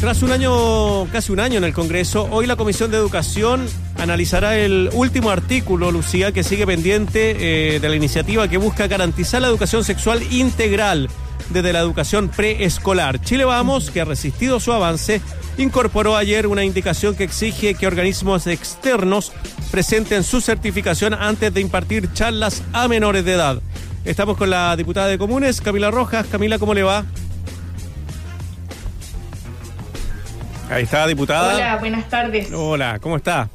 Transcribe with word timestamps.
tras 0.00 0.22
un 0.22 0.30
año, 0.30 1.06
casi 1.10 1.32
un 1.32 1.40
año 1.40 1.58
en 1.58 1.64
el 1.64 1.72
Congreso, 1.72 2.28
hoy 2.30 2.46
la 2.46 2.54
Comisión 2.56 2.90
de 2.90 2.96
Educación 2.96 3.66
analizará 3.98 4.56
el 4.56 4.90
último 4.92 5.30
artículo, 5.30 5.90
Lucía, 5.90 6.30
que 6.30 6.44
sigue 6.44 6.66
pendiente 6.66 7.74
eh, 7.74 7.80
de 7.80 7.88
la 7.88 7.96
iniciativa 7.96 8.46
que 8.48 8.58
busca 8.58 8.86
garantizar 8.86 9.42
la 9.42 9.48
educación 9.48 9.82
sexual 9.82 10.22
integral 10.30 11.08
desde 11.50 11.72
la 11.72 11.80
educación 11.80 12.28
preescolar. 12.28 13.20
Chile 13.20 13.44
Vamos, 13.44 13.90
que 13.90 14.00
ha 14.00 14.04
resistido 14.04 14.60
su 14.60 14.72
avance, 14.72 15.20
incorporó 15.58 16.16
ayer 16.16 16.46
una 16.46 16.62
indicación 16.62 17.16
que 17.16 17.24
exige 17.24 17.74
que 17.74 17.86
organismos 17.86 18.46
externos 18.46 19.32
presenten 19.72 20.22
su 20.22 20.40
certificación 20.40 21.14
antes 21.14 21.52
de 21.52 21.60
impartir 21.60 22.12
charlas 22.12 22.62
a 22.72 22.86
menores 22.86 23.24
de 23.24 23.32
edad. 23.32 23.60
Estamos 24.04 24.36
con 24.36 24.50
la 24.50 24.76
diputada 24.76 25.08
de 25.08 25.18
Comunes, 25.18 25.60
Camila 25.60 25.90
Rojas. 25.90 26.26
Camila, 26.30 26.60
¿cómo 26.60 26.74
le 26.74 26.84
va? 26.84 27.04
Ahí 30.70 30.82
está, 30.82 31.06
diputada. 31.06 31.54
Hola, 31.54 31.76
buenas 31.76 32.08
tardes. 32.08 32.52
Hola, 32.52 32.98
¿cómo 33.00 33.16
está? 33.16 33.48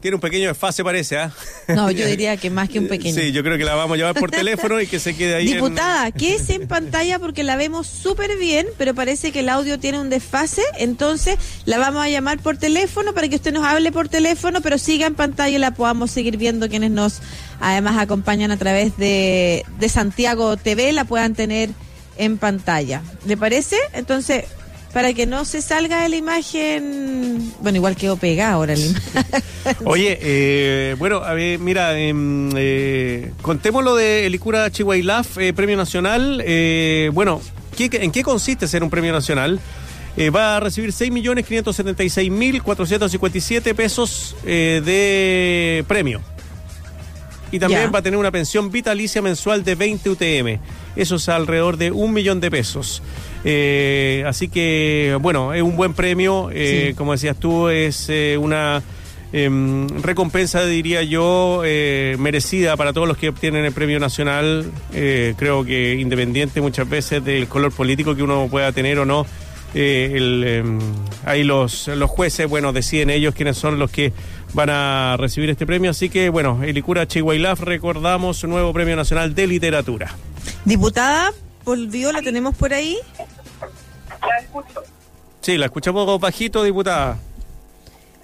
Tiene 0.00 0.16
un 0.16 0.20
pequeño 0.20 0.48
desfase, 0.48 0.84
parece, 0.84 1.16
¿ah? 1.16 1.32
No, 1.68 1.90
yo 1.90 2.04
diría 2.08 2.36
que 2.36 2.50
más 2.50 2.68
que 2.68 2.78
un 2.78 2.88
pequeño. 2.88 3.14
Sí, 3.14 3.32
yo 3.32 3.42
creo 3.42 3.56
que 3.56 3.64
la 3.64 3.74
vamos 3.74 3.94
a 3.94 3.96
llevar 3.96 4.14
por 4.14 4.30
teléfono 4.30 4.78
y 4.80 4.86
que 4.86 4.98
se 4.98 5.16
quede 5.16 5.36
ahí. 5.36 5.54
Diputada, 5.54 6.10
¿qué 6.12 6.34
es 6.34 6.50
en 6.50 6.68
pantalla? 6.68 7.18
Porque 7.18 7.42
la 7.42 7.56
vemos 7.56 7.86
súper 7.86 8.36
bien, 8.36 8.66
pero 8.76 8.94
parece 8.94 9.32
que 9.32 9.40
el 9.40 9.48
audio 9.48 9.78
tiene 9.78 9.98
un 9.98 10.10
desfase. 10.10 10.60
Entonces, 10.76 11.38
la 11.64 11.78
vamos 11.78 12.04
a 12.04 12.10
llamar 12.10 12.38
por 12.40 12.58
teléfono 12.58 13.14
para 13.14 13.28
que 13.28 13.36
usted 13.36 13.54
nos 13.54 13.64
hable 13.64 13.92
por 13.92 14.10
teléfono, 14.10 14.60
pero 14.60 14.76
siga 14.76 15.06
en 15.06 15.14
pantalla 15.14 15.56
y 15.56 15.58
la 15.58 15.70
podamos 15.70 16.10
seguir 16.10 16.36
viendo 16.36 16.68
quienes 16.68 16.90
nos, 16.90 17.22
además, 17.60 17.96
acompañan 17.96 18.50
a 18.50 18.58
través 18.58 18.98
de, 18.98 19.64
de 19.78 19.88
Santiago 19.88 20.56
TV, 20.58 20.92
la 20.92 21.04
puedan 21.04 21.34
tener 21.34 21.70
en 22.16 22.38
pantalla. 22.38 23.02
¿Le 23.26 23.36
parece? 23.36 23.76
Entonces, 23.92 24.44
para 24.94 25.12
que 25.12 25.26
no 25.26 25.44
se 25.44 25.60
salga 25.60 26.04
de 26.04 26.08
la 26.08 26.16
imagen. 26.16 27.52
Bueno, 27.60 27.76
igual 27.76 27.96
quedó 27.96 28.16
pegada 28.16 28.52
ahora 28.52 28.74
la 28.76 28.86
imagen. 28.86 29.22
Oye, 29.84 30.16
eh, 30.22 30.94
bueno, 30.98 31.16
a 31.16 31.34
ver, 31.34 31.58
mira, 31.58 31.98
em, 31.98 32.50
eh, 32.56 33.32
contemos 33.42 33.82
lo 33.82 33.96
de 33.96 34.26
Elicura 34.26 34.70
Chihuahilaf, 34.70 35.38
eh, 35.38 35.52
Premio 35.52 35.76
Nacional. 35.76 36.40
Eh, 36.46 37.10
bueno, 37.12 37.40
¿en 37.76 38.12
qué 38.12 38.22
consiste 38.22 38.68
ser 38.68 38.84
un 38.84 38.90
premio 38.90 39.12
nacional? 39.12 39.58
va 40.32 40.58
a 40.58 40.60
recibir 40.60 40.92
6.576.457 40.92 43.74
pesos 43.74 44.36
de 44.44 45.84
premio. 45.88 46.20
Y 47.54 47.60
también 47.60 47.92
va 47.94 48.00
a 48.00 48.02
tener 48.02 48.18
una 48.18 48.32
pensión 48.32 48.72
vitalicia 48.72 49.22
mensual 49.22 49.62
de 49.62 49.76
20 49.76 50.10
UTM. 50.10 50.58
Eso 50.96 51.14
es 51.14 51.28
alrededor 51.28 51.76
de 51.76 51.92
un 51.92 52.12
millón 52.12 52.40
de 52.40 52.50
pesos. 52.50 53.00
Eh, 53.44 54.24
así 54.26 54.48
que, 54.48 55.16
bueno, 55.20 55.54
es 55.54 55.62
un 55.62 55.76
buen 55.76 55.94
premio. 55.94 56.48
Eh, 56.52 56.94
como 56.96 57.12
decías 57.12 57.36
tú, 57.36 57.68
es 57.68 58.08
eh, 58.08 58.36
una 58.40 58.82
em, 59.32 59.86
recompensa, 60.02 60.66
diría 60.66 61.04
yo, 61.04 61.62
merecida 62.18 62.76
para 62.76 62.92
todos 62.92 63.06
los 63.06 63.18
que 63.18 63.28
obtienen 63.28 63.64
el 63.64 63.72
premio 63.72 64.00
nacional. 64.00 64.66
creo 64.90 65.64
que 65.64 65.94
independiente 65.94 66.60
muchas 66.60 66.88
veces 66.88 67.24
del 67.24 67.46
color 67.46 67.70
político 67.70 68.16
que 68.16 68.24
uno 68.24 68.48
pueda 68.50 68.72
tener 68.72 68.98
o 68.98 69.04
no. 69.04 69.26
Em, 69.74 70.78
ahí 71.24 71.42
los, 71.42 71.88
los 71.88 72.08
jueces, 72.08 72.48
bueno, 72.48 72.72
deciden 72.72 73.10
ellos 73.10 73.34
quiénes 73.34 73.58
son 73.58 73.78
los 73.78 73.90
que 73.90 74.12
van 74.52 74.70
a 74.70 75.16
recibir 75.18 75.50
este 75.50 75.66
premio. 75.66 75.90
Así 75.90 76.08
que, 76.08 76.28
bueno, 76.28 76.62
Elicura 76.62 77.06
Chihuahilaf, 77.08 77.60
recordamos 77.60 78.38
su 78.38 78.46
nuevo 78.46 78.72
premio 78.72 78.94
nacional 78.94 79.34
de 79.34 79.46
literatura. 79.46 80.14
Diputada, 80.64 81.32
volvió, 81.64 82.12
la 82.12 82.22
tenemos 82.22 82.54
por 82.54 82.72
ahí. 82.72 82.98
La 84.20 84.38
escucho. 84.40 84.82
Sí, 85.40 85.58
la 85.58 85.66
escuchamos 85.66 86.20
bajito, 86.20 86.62
diputada. 86.62 87.18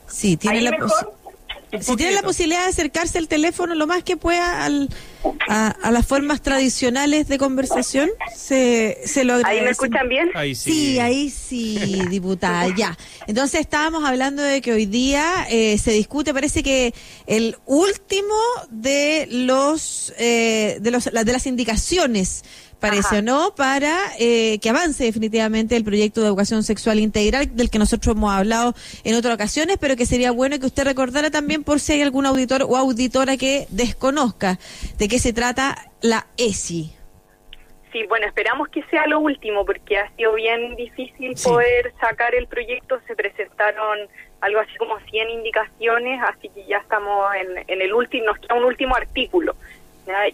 Sí, 0.06 0.36
tiene 0.36 0.62
la 0.62 0.70
si 1.78 1.94
tiene 1.94 2.14
la 2.14 2.22
posibilidad 2.22 2.64
de 2.64 2.70
acercarse 2.70 3.18
al 3.18 3.28
teléfono 3.28 3.74
lo 3.76 3.86
más 3.86 4.02
que 4.02 4.16
pueda 4.16 4.64
al, 4.64 4.88
a, 5.48 5.90
las 5.90 6.06
formas 6.06 6.42
tradicionales 6.42 7.28
de 7.28 7.38
conversación, 7.38 8.10
se, 8.34 8.98
se 9.04 9.24
lo. 9.24 9.34
¿Ahí 9.44 9.60
me 9.60 9.70
escuchan 9.70 10.08
bien? 10.08 10.30
Ahí 10.34 10.54
sí. 10.54 10.72
sí. 10.72 10.98
ahí 10.98 11.30
sí, 11.30 11.78
diputada, 12.08 12.68
ya. 12.76 12.96
Entonces 13.26 13.60
estábamos 13.60 14.04
hablando 14.04 14.42
de 14.42 14.60
que 14.60 14.72
hoy 14.72 14.86
día 14.86 15.46
eh, 15.50 15.78
se 15.78 15.92
discute, 15.92 16.32
parece 16.32 16.62
que 16.62 16.94
el 17.26 17.56
último 17.66 18.34
de 18.70 19.28
los, 19.30 20.12
eh, 20.18 20.78
de 20.80 20.90
los 20.90 21.04
de 21.04 21.32
las 21.32 21.46
indicaciones 21.46 22.44
parece, 22.80 23.22
¿no? 23.22 23.54
Para 23.54 23.96
eh, 24.18 24.58
que 24.60 24.70
avance 24.70 25.04
definitivamente 25.04 25.76
el 25.76 25.84
proyecto 25.84 26.22
de 26.22 26.26
educación 26.26 26.64
sexual 26.64 26.98
integral 26.98 27.54
del 27.54 27.70
que 27.70 27.78
nosotros 27.78 28.16
hemos 28.16 28.32
hablado 28.32 28.74
en 29.04 29.14
otras 29.14 29.34
ocasiones, 29.34 29.76
pero 29.78 29.94
que 29.94 30.06
sería 30.06 30.32
bueno 30.32 30.58
que 30.58 30.66
usted 30.66 30.84
recordara 30.84 31.30
también 31.30 31.62
por 31.62 31.78
si 31.78 31.92
hay 31.92 32.02
algún 32.02 32.26
auditor 32.26 32.62
o 32.62 32.76
auditora 32.76 33.36
que 33.36 33.66
desconozca 33.70 34.58
de 34.98 35.08
qué 35.10 35.18
se 35.18 35.32
trata 35.32 35.74
la 36.00 36.26
ESI. 36.38 36.96
Sí, 37.92 38.06
bueno, 38.06 38.26
esperamos 38.26 38.68
que 38.68 38.82
sea 38.84 39.06
lo 39.08 39.18
último 39.18 39.66
porque 39.66 39.98
ha 39.98 40.08
sido 40.16 40.34
bien 40.34 40.76
difícil 40.76 41.34
poder 41.42 41.92
sacar 42.00 42.34
el 42.36 42.46
proyecto. 42.46 43.00
Se 43.08 43.16
presentaron 43.16 43.98
algo 44.40 44.60
así 44.60 44.76
como 44.76 44.98
100 45.00 45.30
indicaciones, 45.30 46.22
así 46.22 46.48
que 46.50 46.64
ya 46.66 46.78
estamos 46.78 47.34
en, 47.34 47.64
en 47.66 47.82
el 47.82 47.92
último, 47.92 48.26
nos 48.26 48.38
queda 48.38 48.54
un 48.54 48.64
último 48.64 48.94
artículo 48.94 49.56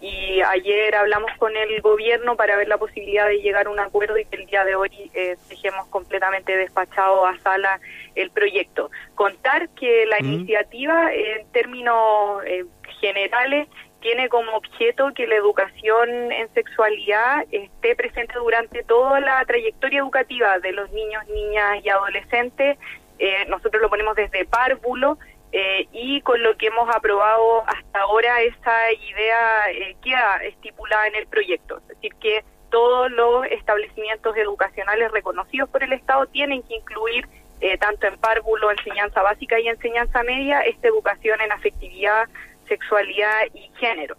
y 0.01 0.41
ayer 0.41 0.95
hablamos 0.95 1.31
con 1.39 1.55
el 1.57 1.81
gobierno 1.81 2.37
para 2.37 2.57
ver 2.57 2.69
la 2.69 2.79
posibilidad 2.79 3.27
de 3.29 3.41
llegar 3.41 3.67
a 3.67 3.71
un 3.71 3.81
acuerdo 3.81 4.17
y 4.19 4.25
que 4.25 4.37
el 4.37 4.47
día 4.47 4.65
de 4.65 4.75
hoy 4.75 5.11
eh, 5.15 5.37
dejemos 5.49 5.87
completamente 5.89 6.57
despachado 6.57 7.27
a 7.27 7.39
sala 7.41 7.81
el 8.15 8.31
proyecto. 8.31 8.91
Contar 9.15 9.69
que 9.71 10.07
la 10.07 10.19
iniciativa 10.21 11.13
en 11.13 11.47
términos 11.53 12.43
eh, 12.47 12.65
generales 13.01 13.69
tiene 14.06 14.28
como 14.28 14.53
objeto 14.53 15.12
que 15.17 15.27
la 15.27 15.34
educación 15.34 16.31
en 16.31 16.49
sexualidad 16.55 17.44
esté 17.50 17.97
presente 17.97 18.34
durante 18.39 18.84
toda 18.84 19.19
la 19.19 19.44
trayectoria 19.44 19.99
educativa 19.99 20.61
de 20.61 20.71
los 20.71 20.89
niños, 20.93 21.27
niñas 21.27 21.84
y 21.84 21.89
adolescentes. 21.89 22.78
Eh, 23.19 23.47
nosotros 23.49 23.83
lo 23.83 23.91
ponemos 23.91 24.15
desde 24.15 24.45
párvulo 24.45 25.19
eh, 25.50 25.89
y 25.91 26.21
con 26.21 26.41
lo 26.41 26.56
que 26.56 26.69
hemos 26.69 26.89
aprobado 26.95 27.65
hasta 27.66 28.00
ahora 28.00 28.43
esa 28.43 28.93
idea 28.93 29.71
eh, 29.72 29.97
queda 30.05 30.37
estipulada 30.45 31.09
en 31.09 31.16
el 31.16 31.27
proyecto, 31.27 31.78
es 31.78 31.89
decir, 31.89 32.15
que 32.21 32.45
todos 32.71 33.11
los 33.11 33.45
establecimientos 33.47 34.37
educacionales 34.37 35.11
reconocidos 35.11 35.69
por 35.69 35.83
el 35.83 35.93
Estado 35.93 36.27
tienen 36.27 36.62
que 36.62 36.77
incluir 36.77 37.27
eh, 37.61 37.78
tanto 37.78 38.06
en 38.06 38.19
párvulo, 38.19 38.71
enseñanza 38.71 39.22
básica 39.22 39.59
y 39.59 39.69
enseñanza 39.69 40.22
media, 40.22 40.61
esta 40.61 40.89
educación 40.89 41.41
en 41.41 41.53
afectividad, 41.53 42.28
sexualidad 42.66 43.47
y 43.54 43.71
género. 43.78 44.16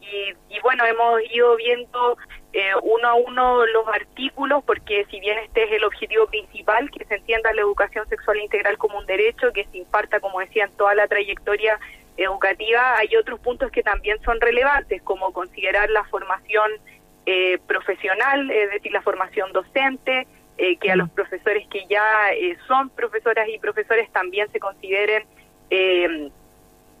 Y, 0.00 0.54
y, 0.54 0.60
bueno, 0.60 0.84
hemos 0.84 1.20
ido 1.32 1.56
viendo 1.56 2.16
eh, 2.52 2.70
uno 2.82 3.08
a 3.08 3.14
uno 3.14 3.66
los 3.66 3.88
artículos, 3.88 4.62
porque 4.64 5.04
si 5.10 5.18
bien 5.20 5.38
este 5.38 5.64
es 5.64 5.72
el 5.72 5.84
objetivo 5.84 6.26
principal, 6.26 6.90
que 6.90 7.04
se 7.04 7.16
entienda 7.16 7.52
la 7.52 7.62
educación 7.62 8.08
sexual 8.08 8.38
integral 8.38 8.78
como 8.78 8.98
un 8.98 9.06
derecho, 9.06 9.52
que 9.52 9.64
se 9.72 9.78
imparta, 9.78 10.20
como 10.20 10.40
decía, 10.40 10.64
en 10.64 10.72
toda 10.76 10.94
la 10.94 11.08
trayectoria 11.08 11.78
educativa, 12.16 12.96
hay 12.96 13.14
otros 13.16 13.40
puntos 13.40 13.70
que 13.72 13.82
también 13.82 14.18
son 14.22 14.40
relevantes, 14.40 15.02
como 15.02 15.32
considerar 15.32 15.90
la 15.90 16.04
formación 16.04 16.70
eh, 17.26 17.58
profesional, 17.66 18.50
es 18.50 18.70
decir, 18.70 18.92
la 18.92 19.02
formación 19.02 19.52
docente, 19.52 20.26
eh, 20.58 20.76
que 20.76 20.90
a 20.90 20.96
los 20.96 21.10
profesores 21.10 21.66
que 21.68 21.86
ya 21.88 22.02
son 22.66 22.88
profesoras 22.90 23.48
y 23.48 23.58
profesores 23.58 24.10
también 24.12 24.50
se 24.52 24.60
consideren 24.60 25.26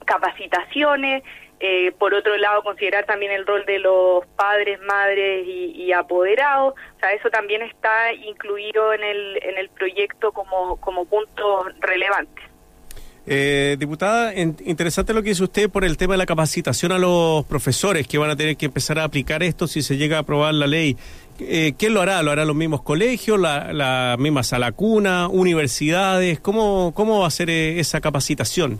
capacitaciones, 0.06 1.22
eh, 1.60 1.92
por 1.98 2.14
otro 2.14 2.36
lado, 2.36 2.62
considerar 2.62 3.04
también 3.06 3.32
el 3.32 3.46
rol 3.46 3.64
de 3.66 3.78
los 3.78 4.26
padres, 4.36 4.78
madres 4.82 5.46
y, 5.46 5.92
apoderados. 5.92 6.74
O 6.74 7.00
sea, 7.00 7.12
eso 7.12 7.30
también 7.30 7.62
está 7.62 8.12
incluido 8.12 8.92
en 8.92 9.02
el, 9.02 9.42
en 9.42 9.58
el 9.58 9.68
proyecto 9.70 10.32
como, 10.32 10.76
como 10.76 11.04
punto 11.06 11.64
relevante. 11.80 12.42
Eh, 13.28 13.76
diputada, 13.80 14.32
interesante 14.36 15.12
lo 15.12 15.20
que 15.20 15.30
dice 15.30 15.42
usted 15.42 15.68
por 15.68 15.84
el 15.84 15.96
tema 15.96 16.14
de 16.14 16.18
la 16.18 16.26
capacitación 16.26 16.92
a 16.92 16.98
los 16.98 17.44
profesores 17.46 18.06
que 18.06 18.18
van 18.18 18.30
a 18.30 18.36
tener 18.36 18.56
que 18.56 18.66
empezar 18.66 19.00
a 19.00 19.04
aplicar 19.04 19.42
esto 19.42 19.66
si 19.66 19.82
se 19.82 19.96
llega 19.96 20.18
a 20.18 20.20
aprobar 20.20 20.54
la 20.54 20.68
ley. 20.68 20.96
Eh, 21.40 21.74
¿Quién 21.76 21.92
lo 21.92 22.02
hará? 22.02 22.22
¿Lo 22.22 22.30
harán 22.30 22.46
los 22.46 22.54
mismos 22.54 22.82
colegios, 22.82 23.40
la, 23.40 23.72
la 23.72 24.16
misma 24.16 24.44
sala 24.44 24.70
cuna, 24.72 25.26
universidades? 25.26 26.38
¿Cómo, 26.38 26.92
¿Cómo 26.94 27.20
va 27.20 27.26
a 27.26 27.30
ser 27.30 27.50
eh, 27.50 27.80
esa 27.80 28.00
capacitación? 28.00 28.78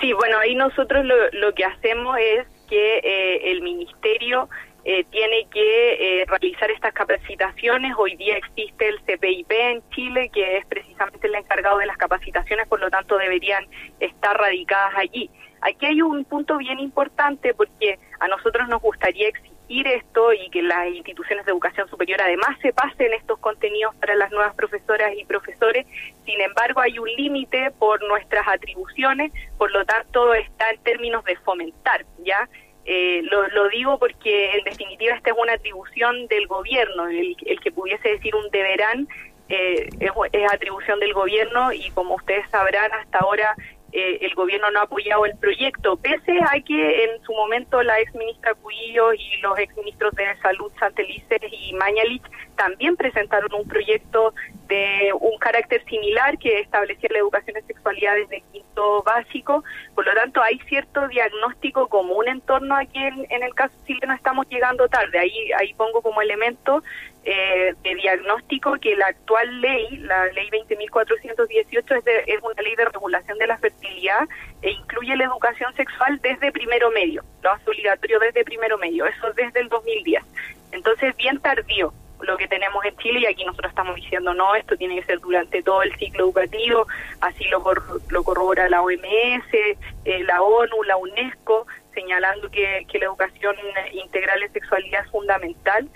Sí, 0.00 0.12
bueno, 0.12 0.38
ahí 0.38 0.54
nosotros 0.54 1.04
lo, 1.04 1.14
lo 1.32 1.54
que 1.54 1.64
hacemos 1.64 2.16
es 2.18 2.46
que 2.68 2.98
eh, 2.98 3.50
el 3.52 3.62
ministerio 3.62 4.48
eh, 4.88 5.04
tiene 5.10 5.48
que 5.50 6.20
eh, 6.20 6.24
realizar 6.28 6.70
estas 6.70 6.94
capacitaciones. 6.94 7.92
Hoy 7.98 8.14
día 8.14 8.36
existe 8.36 8.88
el 8.88 9.00
CPIP 9.00 9.50
en 9.50 9.90
Chile, 9.90 10.30
que 10.32 10.58
es 10.58 10.66
precisamente 10.66 11.26
el 11.26 11.34
encargado 11.34 11.78
de 11.78 11.86
las 11.86 11.96
capacitaciones, 11.96 12.68
por 12.68 12.78
lo 12.78 12.88
tanto 12.88 13.18
deberían 13.18 13.66
estar 13.98 14.38
radicadas 14.38 14.94
allí. 14.94 15.28
Aquí 15.60 15.86
hay 15.86 16.02
un 16.02 16.24
punto 16.24 16.56
bien 16.58 16.78
importante 16.78 17.52
porque 17.52 17.98
a 18.20 18.28
nosotros 18.28 18.68
nos 18.68 18.80
gustaría 18.80 19.32
corregir 19.32 19.88
esto 19.88 20.32
y 20.32 20.48
que 20.50 20.62
las 20.62 20.86
instituciones 20.94 21.44
de 21.46 21.50
educación 21.50 21.88
superior 21.88 22.20
además 22.22 22.56
se 22.62 22.72
pasen 22.72 23.12
estos 23.12 23.40
contenidos 23.40 23.92
para 23.96 24.14
las 24.14 24.30
nuevas 24.30 24.54
profesoras 24.54 25.12
y 25.16 25.24
profesores. 25.24 25.84
Sin 26.24 26.40
embargo, 26.40 26.80
hay 26.80 26.96
un 27.00 27.08
límite 27.08 27.72
por 27.72 28.00
nuestras 28.06 28.46
atribuciones, 28.46 29.32
por 29.58 29.72
lo 29.72 29.84
tanto 29.84 30.32
está 30.34 30.70
en 30.70 30.80
términos 30.84 31.24
de 31.24 31.34
fomentar, 31.38 32.06
¿ya? 32.24 32.48
Eh, 32.88 33.20
lo, 33.24 33.48
lo, 33.48 33.68
digo 33.68 33.98
porque 33.98 34.52
en 34.52 34.62
definitiva 34.62 35.16
esta 35.16 35.30
es 35.30 35.36
una 35.36 35.54
atribución 35.54 36.28
del 36.28 36.46
gobierno, 36.46 37.08
el, 37.08 37.36
el 37.44 37.60
que 37.60 37.72
pudiese 37.72 38.10
decir 38.10 38.32
un 38.36 38.48
deberán 38.50 39.08
eh, 39.48 39.88
es, 39.98 40.12
es, 40.32 40.52
atribución 40.52 41.00
del 41.00 41.12
gobierno 41.12 41.72
y 41.72 41.90
como 41.90 42.14
ustedes 42.14 42.48
sabrán 42.50 42.92
hasta 42.92 43.18
ahora 43.18 43.56
eh, 43.92 44.18
el 44.20 44.34
gobierno 44.34 44.70
no 44.70 44.80
ha 44.80 44.82
apoyado 44.82 45.26
el 45.26 45.36
proyecto, 45.36 45.96
pese 45.96 46.38
a 46.40 46.60
que 46.60 47.04
en 47.04 47.22
su 47.24 47.32
momento 47.32 47.82
la 47.82 47.98
ex 47.98 48.14
ministra 48.14 48.54
Cuillo 48.54 49.12
y 49.14 49.36
los 49.38 49.58
ex 49.58 49.76
ministros 49.76 50.12
de 50.14 50.36
Salud 50.42 50.70
Santelices 50.78 51.40
y 51.50 51.72
Mañalich 51.72 52.22
también 52.56 52.96
presentaron 52.96 53.52
un 53.54 53.68
proyecto 53.68 54.34
de 54.68 55.12
un 55.20 55.38
carácter 55.38 55.84
similar 55.84 56.38
que 56.38 56.60
establecía 56.60 57.08
la 57.12 57.18
educación 57.18 57.56
en 57.56 57.66
sexualidad 57.66 58.16
desde 58.16 58.42
quinto 58.52 59.02
básico. 59.04 59.62
Por 59.94 60.06
lo 60.06 60.14
tanto, 60.14 60.42
hay 60.42 60.58
cierto 60.68 61.06
diagnóstico 61.08 61.86
común 61.86 62.26
en 62.28 62.40
torno 62.40 62.74
a 62.74 62.84
que 62.84 63.06
en, 63.06 63.42
el 63.42 63.54
caso 63.54 63.74
no 64.06 64.14
estamos 64.14 64.48
llegando 64.48 64.88
tarde. 64.88 65.18
Ahí, 65.18 65.52
ahí 65.58 65.72
pongo 65.74 66.02
como 66.02 66.20
elemento 66.20 66.82
eh, 67.24 67.74
de 67.82 67.94
diagnóstico 67.94 68.76
que 68.80 68.96
la 68.96 69.06
actual 69.06 69.60
ley, 69.60 69.96
la 69.98 70.26
ley 70.32 70.48
20.418, 70.50 71.96
es, 71.98 72.04
es 72.26 72.42
una 72.42 72.62
ley 72.62 72.74
de 72.74 72.84
regulación 72.86 73.38
de 73.38 73.46
la 73.46 73.58
fertilidad 73.58 74.28
e 74.62 74.70
incluye 74.70 75.16
la 75.16 75.24
educación 75.24 75.72
sexual 75.74 76.18
desde 76.22 76.52
primero 76.52 76.90
medio, 76.90 77.24
lo 77.42 77.52
hace 77.52 77.70
obligatorio 77.70 78.18
desde 78.18 78.44
primero 78.44 78.78
medio, 78.78 79.06
eso 79.06 79.32
desde 79.32 79.60
el 79.60 79.68
2010. 79.68 80.24
Entonces, 80.72 81.16
bien 81.16 81.38
tardío 81.40 81.92
lo 82.20 82.36
que 82.36 82.48
tenemos 82.48 82.84
en 82.84 82.96
Chile 82.96 83.20
y 83.20 83.26
aquí 83.26 83.44
nosotros 83.44 83.70
estamos 83.70 83.96
diciendo 83.96 84.34
no, 84.34 84.54
esto 84.54 84.76
tiene 84.76 84.96
que 84.96 85.06
ser 85.06 85.20
durante 85.20 85.62
todo 85.62 85.82
el 85.82 85.94
ciclo 85.96 86.24
educativo, 86.24 86.86
así 87.20 87.44
lo, 87.48 87.62
lo 88.08 88.24
corrobora 88.24 88.68
la 88.68 88.82
OMS, 88.82 89.52
eh, 89.52 90.24
la 90.24 90.42
ONU, 90.42 90.82
la 90.84 90.96
UNESCO, 90.96 91.66
señalando 91.94 92.50
que, 92.50 92.86
que 92.90 92.98
la 92.98 93.06
educación 93.06 93.56
integral 93.92 94.42
en 94.42 94.52
sexualidad 94.52 95.04
es 95.04 95.10
fundamental 95.10 95.88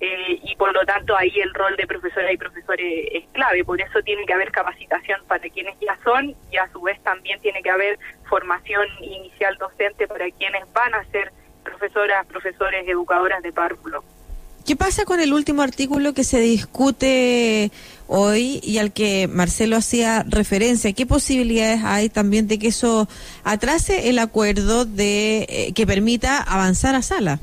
eh, 0.00 0.38
y 0.44 0.54
por 0.54 0.72
lo 0.72 0.84
tanto 0.86 1.16
ahí 1.16 1.32
el 1.40 1.52
rol 1.54 1.76
de 1.76 1.86
profesora 1.86 2.32
y 2.32 2.36
profesores 2.36 3.08
es 3.12 3.24
clave, 3.32 3.64
por 3.64 3.80
eso 3.80 4.00
tiene 4.02 4.24
que 4.26 4.32
haber 4.32 4.52
capacitación 4.52 5.20
para 5.26 5.48
quienes 5.50 5.78
ya 5.80 5.98
son 6.04 6.36
y 6.52 6.56
a 6.56 6.70
su 6.70 6.80
vez 6.80 7.02
también 7.02 7.40
tiene 7.40 7.62
que 7.62 7.70
haber 7.70 7.98
formación 8.28 8.86
inicial 9.00 9.56
docente 9.56 10.06
para 10.06 10.30
quienes 10.30 10.72
van 10.72 10.94
a 10.94 11.04
ser 11.06 11.32
profesoras, 11.64 12.26
profesores, 12.26 12.86
educadoras 12.88 13.42
de 13.42 13.52
párvulo. 13.52 14.04
¿Qué 14.68 14.76
pasa 14.76 15.06
con 15.06 15.18
el 15.18 15.32
último 15.32 15.62
artículo 15.62 16.12
que 16.12 16.24
se 16.24 16.40
discute 16.40 17.70
hoy 18.06 18.60
y 18.62 18.76
al 18.76 18.92
que 18.92 19.26
Marcelo 19.26 19.76
hacía 19.76 20.26
referencia? 20.28 20.92
¿Qué 20.92 21.06
posibilidades 21.06 21.80
hay 21.82 22.10
también 22.10 22.48
de 22.48 22.58
que 22.58 22.68
eso 22.68 23.08
atrase 23.44 24.10
el 24.10 24.18
acuerdo 24.18 24.84
de 24.84 25.46
eh, 25.48 25.72
que 25.74 25.86
permita 25.86 26.42
avanzar 26.42 26.94
a 26.96 27.00
sala? 27.00 27.38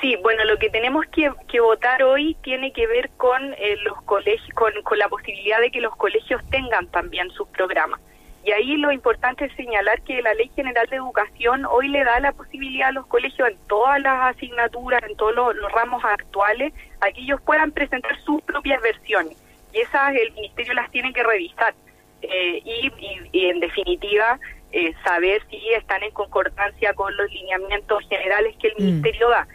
Sí, 0.00 0.16
bueno, 0.24 0.44
lo 0.44 0.58
que 0.58 0.70
tenemos 0.70 1.06
que, 1.06 1.60
votar 1.60 2.02
hoy 2.02 2.36
tiene 2.42 2.72
que 2.72 2.88
ver 2.88 3.08
con 3.16 3.52
eh, 3.52 3.76
los 3.84 4.02
colegios, 4.02 4.48
con, 4.56 4.72
la 4.98 5.08
posibilidad 5.08 5.60
de 5.60 5.70
que 5.70 5.80
los 5.80 5.94
colegios 5.94 6.42
tengan 6.50 6.88
también 6.88 7.30
sus 7.30 7.46
programas. 7.46 8.00
Y 8.44 8.50
ahí 8.50 8.76
lo 8.76 8.90
importante 8.90 9.44
es 9.44 9.54
señalar 9.54 10.02
que 10.02 10.20
la 10.20 10.34
Ley 10.34 10.50
General 10.54 10.86
de 10.88 10.96
Educación 10.96 11.64
hoy 11.64 11.88
le 11.88 12.02
da 12.02 12.18
la 12.20 12.32
posibilidad 12.32 12.88
a 12.88 12.92
los 12.92 13.06
colegios 13.06 13.48
en 13.48 13.56
todas 13.68 14.00
las 14.00 14.34
asignaturas, 14.34 15.02
en 15.04 15.16
todos 15.16 15.34
los, 15.34 15.72
ramos 15.72 16.02
actuales, 16.04 16.72
a 17.00 17.10
que 17.12 17.20
ellos 17.20 17.40
puedan 17.42 17.70
presentar 17.70 18.18
sus 18.22 18.42
propias 18.42 18.82
versiones. 18.82 19.36
Y 19.72 19.78
esas 19.78 20.14
el 20.14 20.32
Ministerio 20.32 20.74
las 20.74 20.90
tiene 20.90 21.12
que 21.12 21.22
revisar. 21.22 21.74
Eh, 22.22 22.62
y, 22.64 23.46
en 23.46 23.60
definitiva, 23.60 24.38
eh, 24.72 24.92
saber 25.04 25.42
si 25.50 25.60
están 25.74 26.02
en 26.02 26.12
concordancia 26.12 26.94
con 26.94 27.16
los 27.16 27.30
lineamientos 27.30 28.06
generales 28.08 28.56
que 28.60 28.68
el 28.68 28.74
mm. 28.74 28.84
Ministerio 28.84 29.28
da 29.28 29.46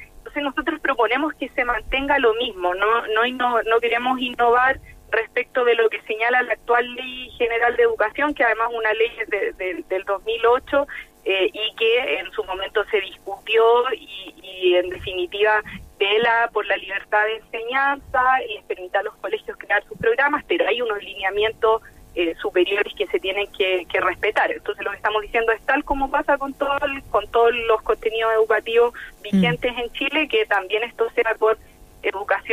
nosotros 0.42 0.80
proponemos 0.80 1.34
que 1.34 1.50
se 1.50 1.66
mantenga 1.66 2.20
lo 2.20 2.34
mismo, 2.36 2.74
no, 2.74 3.08
no, 3.08 3.64
no, 3.64 3.80
queremos 3.80 4.20
innovar 4.20 4.80
respecto 5.10 5.64
de 5.64 5.76
lo 5.76 5.90
que 5.90 6.02
señala 6.02 6.42
la 6.44 6.54
actual 6.54 6.94
Ley 6.96 7.30
General 7.38 7.76
de 7.76 7.84
Educación, 7.84 8.34
que 8.34 8.44
además 8.44 8.70
es 8.72 8.78
una 8.78 8.94
ley 8.94 9.12
de, 9.28 9.84
del 9.88 10.04
2008 10.04 10.88
eh, 11.26 11.50
y 11.52 11.76
que 11.76 12.20
en 12.20 12.32
su 12.32 12.44
momento 12.44 12.84
se 12.86 13.02
discutió 13.02 13.64
y, 13.94 14.34
y, 14.42 14.76
en 14.76 14.90
definitiva 14.90 15.62
vela 16.00 16.50
por 16.54 16.66
la 16.68 16.78
libertad 16.78 17.26
de 17.26 17.38
enseñanza 17.38 18.22
y 18.48 18.54
les 18.56 18.64
permite 18.66 18.98
a 18.98 19.04
los 19.04 19.16
colegios 19.16 19.58
crear 19.58 19.84
sus 19.86 19.98
programas, 19.98 20.44
pero 20.48 20.68
hay 20.68 20.82
unos 20.82 21.02
lineamientos 21.04 21.82
eh, 22.20 22.34
superiores 22.42 22.94
que 22.96 23.06
se 23.06 23.20
tienen 23.20 23.46
que, 23.52 23.86
respetar. 24.00 24.52
Entonces 24.52 24.84
lo 24.84 24.90
que 24.90 24.98
estamos 24.98 25.22
diciendo 25.22 25.52
es 25.52 25.62
tal 25.68 25.84
como 25.84 26.10
pasa 26.10 26.38
con 26.40 26.52
todo 26.54 26.80
con 27.12 27.28
todos 27.28 27.54
los 27.68 27.82
contenidos 27.84 28.34
educativos 28.34 28.94
vigentes 29.22 29.72
mm. 29.72 29.80
en 29.80 29.92
Chile, 29.92 30.28
que 30.28 30.46
también 30.48 30.82
esto 30.82 31.08
sea 31.12 31.36
por 31.38 31.60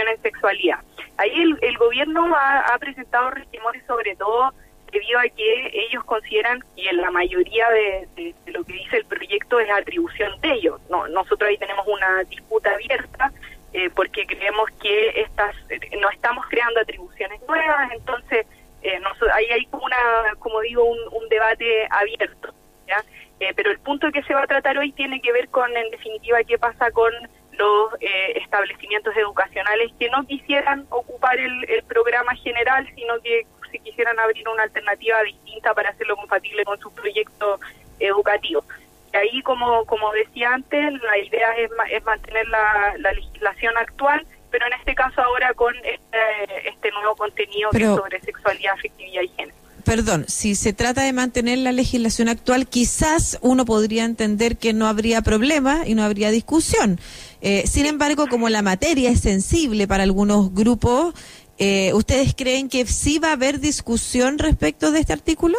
en 0.00 0.22
sexualidad. 0.22 0.78
Ahí 1.16 1.42
el, 1.60 1.78
gobierno 1.78 2.34
ha, 2.36 2.76
presentado 2.78 3.30
resquemores 3.30 3.82
sobre 3.86 4.16
todo 4.16 4.52
debido 4.92 5.18
a 5.18 5.24
que 5.24 5.70
ellos 5.72 6.04
consideran, 6.04 6.64
en 6.76 6.96
la 6.98 7.10
mayoría 7.10 7.68
de, 7.70 8.34
lo 8.46 8.64
que 8.64 8.74
dice 8.74 8.98
el 8.98 9.04
proyecto 9.06 9.58
es 9.58 9.70
atribución 9.70 10.40
de 10.40 10.52
ellos. 10.52 10.80
No, 10.88 11.08
nosotros 11.08 11.48
ahí 11.48 11.58
tenemos 11.58 11.86
una 11.86 12.22
disputa 12.24 12.72
abierta 12.72 13.32
eh, 13.72 13.90
porque 13.94 14.24
creemos 14.26 14.70
que 14.80 15.20
estas 15.20 15.54
no 16.00 16.08
estamos 16.10 16.46
creando 16.48 16.80
atribuciones 16.80 17.40
nuevas, 17.48 17.90
entonces 17.92 18.46
eh, 18.82 19.00
ahí 19.32 19.46
hay 19.46 19.66
como 19.66 19.84
una, 19.84 19.96
como 20.38 20.60
digo, 20.60 20.84
un, 20.84 21.28
debate 21.28 21.88
abierto. 21.90 22.54
¿ya? 22.86 23.02
Eh, 23.40 23.52
pero 23.56 23.70
el 23.70 23.80
punto 23.80 24.12
que 24.12 24.22
se 24.22 24.34
va 24.34 24.42
a 24.42 24.46
tratar 24.46 24.78
hoy 24.78 24.92
tiene 24.92 25.20
que 25.20 25.32
ver 25.32 25.48
con, 25.48 25.74
en 25.76 25.90
definitiva, 25.90 26.44
qué 26.44 26.58
pasa 26.58 26.90
con 26.92 27.12
los 27.58 27.94
eh, 28.00 28.32
establecimientos 28.36 29.16
educacionales 29.16 29.92
que 29.98 30.08
no 30.10 30.24
quisieran 30.26 30.86
ocupar 30.90 31.38
el, 31.38 31.68
el 31.68 31.82
programa 31.84 32.34
general, 32.36 32.88
sino 32.94 33.20
que 33.20 33.46
si 33.70 33.78
quisieran 33.80 34.18
abrir 34.20 34.48
una 34.48 34.64
alternativa 34.64 35.22
distinta 35.22 35.74
para 35.74 35.90
hacerlo 35.90 36.16
compatible 36.16 36.64
con 36.64 36.78
su 36.78 36.92
proyecto 36.94 37.58
educativo. 37.98 38.64
Y 39.12 39.16
ahí, 39.16 39.42
como, 39.42 39.84
como 39.86 40.12
decía 40.12 40.52
antes, 40.52 40.92
la 41.02 41.18
idea 41.18 41.56
es, 41.56 41.70
es 41.90 42.04
mantener 42.04 42.48
la, 42.48 42.94
la 42.98 43.12
legislación 43.12 43.76
actual 43.76 44.26
pero 44.54 44.68
en 44.68 44.72
este 44.74 44.94
caso 44.94 45.20
ahora 45.20 45.52
con 45.54 45.74
este, 45.78 46.68
este 46.68 46.92
nuevo 46.92 47.16
contenido 47.16 47.70
sobre 47.72 48.20
sexualidad, 48.20 48.74
afectividad 48.74 49.22
y 49.22 49.28
género. 49.30 49.63
Perdón, 49.84 50.24
si 50.28 50.54
se 50.54 50.72
trata 50.72 51.02
de 51.02 51.12
mantener 51.12 51.58
la 51.58 51.70
legislación 51.70 52.28
actual, 52.28 52.66
quizás 52.66 53.38
uno 53.42 53.66
podría 53.66 54.04
entender 54.04 54.56
que 54.56 54.72
no 54.72 54.86
habría 54.86 55.20
problema 55.20 55.82
y 55.86 55.94
no 55.94 56.02
habría 56.02 56.30
discusión. 56.30 56.98
Eh, 57.42 57.64
sin 57.66 57.84
embargo, 57.84 58.26
como 58.26 58.48
la 58.48 58.62
materia 58.62 59.10
es 59.10 59.20
sensible 59.20 59.86
para 59.86 60.02
algunos 60.02 60.54
grupos, 60.54 61.14
eh, 61.58 61.92
¿ustedes 61.92 62.34
creen 62.34 62.70
que 62.70 62.86
sí 62.86 63.18
va 63.18 63.28
a 63.28 63.32
haber 63.32 63.60
discusión 63.60 64.38
respecto 64.38 64.90
de 64.90 65.00
este 65.00 65.12
artículo? 65.12 65.58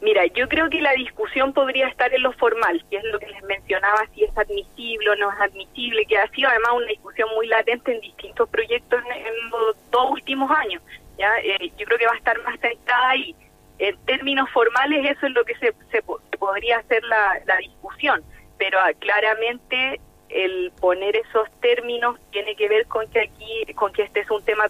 Mira, 0.00 0.26
yo 0.26 0.48
creo 0.48 0.68
que 0.68 0.82
la 0.82 0.92
discusión 0.92 1.52
podría 1.52 1.86
estar 1.88 2.12
en 2.12 2.22
lo 2.22 2.32
formal, 2.32 2.84
que 2.90 2.96
es 2.96 3.04
lo 3.04 3.18
que 3.18 3.28
les 3.28 3.42
mencionaba, 3.44 4.04
si 4.14 4.24
es 4.24 4.36
admisible 4.36 5.10
o 5.10 5.14
no 5.16 5.32
es 5.32 5.40
admisible, 5.40 6.04
que 6.06 6.18
ha 6.18 6.28
sido 6.28 6.50
además 6.50 6.72
una 6.74 6.86
discusión 6.88 7.28
muy 7.34 7.46
latente 7.46 7.94
en 7.94 8.00
distintos 8.00 8.48
proyectos 8.50 9.00
en, 9.00 9.50
los 9.50 9.76
dos 9.90 10.10
últimos 10.10 10.50
años. 10.50 10.82
¿ya? 11.16 11.30
Eh, 11.38 11.72
yo 11.78 11.86
creo 11.86 11.98
que 11.98 12.06
va 12.06 12.12
a 12.12 12.18
estar 12.18 12.42
más 12.42 12.60
centrada 12.60 13.10
ahí. 13.10 13.34
En 13.78 13.96
términos 14.06 14.48
formales, 14.50 15.10
eso 15.10 15.26
es 15.26 15.32
lo 15.32 15.44
que 15.44 15.56
se, 15.56 15.74
se, 15.90 16.02
podría 16.38 16.78
hacer 16.78 17.02
la, 17.04 17.40
la 17.46 17.56
discusión, 17.56 18.22
pero 18.58 18.78
ah, 18.78 18.92
claramente 18.98 20.00
el 20.28 20.72
poner 20.80 21.16
esos 21.16 21.48
términos 21.60 22.18
tiene 22.32 22.56
que 22.56 22.68
ver 22.68 22.86
con 22.86 23.08
que 23.08 23.20
aquí, 23.20 23.72
con 23.74 23.92
que 23.92 24.02
este 24.02 24.20
es 24.20 24.30
un 24.30 24.44
tema 24.44 24.64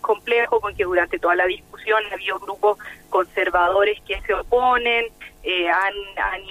complejo, 0.00 0.60
con 0.60 0.76
que 0.76 0.84
durante 0.84 1.18
toda 1.18 1.34
la 1.34 1.46
discusión 1.46 2.02
ha 2.10 2.14
habido 2.14 2.38
grupos 2.38 2.78
conservadores 3.10 4.00
que 4.02 4.20
se 4.22 4.34
oponen, 4.34 5.06
eh, 5.42 5.68
han, 5.68 5.94
han 6.16 6.42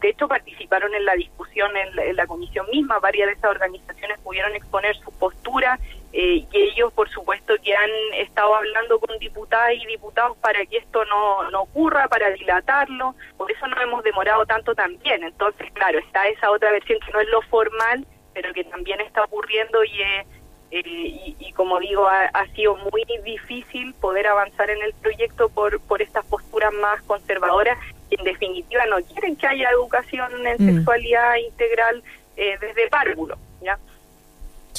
de 0.00 0.08
hecho 0.08 0.26
participaron 0.26 0.92
en 0.94 1.04
la 1.04 1.14
discusión 1.14 1.70
en 1.76 2.16
la, 2.16 2.26
comisión 2.26 2.66
misma, 2.70 2.98
varias 2.98 3.28
de 3.28 3.34
esas 3.34 3.50
organizaciones 3.52 4.18
pudieron 4.20 4.54
exponer 4.56 4.96
su 4.96 5.12
postura 5.12 5.78
eh, 6.12 6.44
y 6.50 6.58
ellos 6.58 6.92
por 6.92 7.08
supuesto 7.08 7.54
que 7.62 7.74
han 7.74 7.90
estado 8.14 8.54
hablando 8.54 9.00
con 9.00 9.18
diputadas 9.18 9.72
y 9.74 9.86
diputados 9.86 10.36
para 10.38 10.64
que 10.66 10.76
esto 10.76 11.04
no, 11.06 11.50
no 11.50 11.62
ocurra, 11.62 12.06
para 12.08 12.30
dilatarlo, 12.30 13.14
por 13.38 13.50
eso 13.50 13.66
no 13.66 13.80
hemos 13.80 14.04
demorado 14.04 14.44
tanto 14.44 14.74
también, 14.74 15.22
entonces 15.24 15.70
claro, 15.72 15.98
está 15.98 16.28
esa 16.28 16.50
otra 16.50 16.70
versión 16.70 16.98
que 17.00 17.12
no 17.12 17.20
es 17.20 17.28
lo 17.28 17.40
formal, 17.42 18.06
pero 18.34 18.52
que 18.52 18.64
también 18.64 19.00
está 19.00 19.24
ocurriendo 19.24 19.82
y 19.84 20.02
eh, 20.02 20.26
y, 20.74 21.52
como 21.52 21.78
digo, 21.80 22.08
ha, 22.08 22.46
sido 22.54 22.74
muy 22.76 23.04
difícil 23.22 23.92
poder 24.00 24.26
avanzar 24.26 24.70
en 24.70 24.80
el 24.82 24.94
proyecto 24.94 25.50
por, 25.50 25.78
por 25.80 26.00
estas 26.00 26.24
posturas 26.24 26.72
más 26.72 27.02
conservadoras 27.02 27.78
que 28.08 28.16
en 28.18 28.24
definitiva 28.24 28.86
no 28.86 28.96
quieren 29.02 29.36
que 29.36 29.46
haya 29.46 29.68
educación 29.68 30.46
en 30.46 30.54
mm. 30.54 30.76
sexualidad 30.76 31.36
integral 31.36 32.02
desde 32.36 32.88
párvulo, 32.88 33.36
¿ya? 33.60 33.78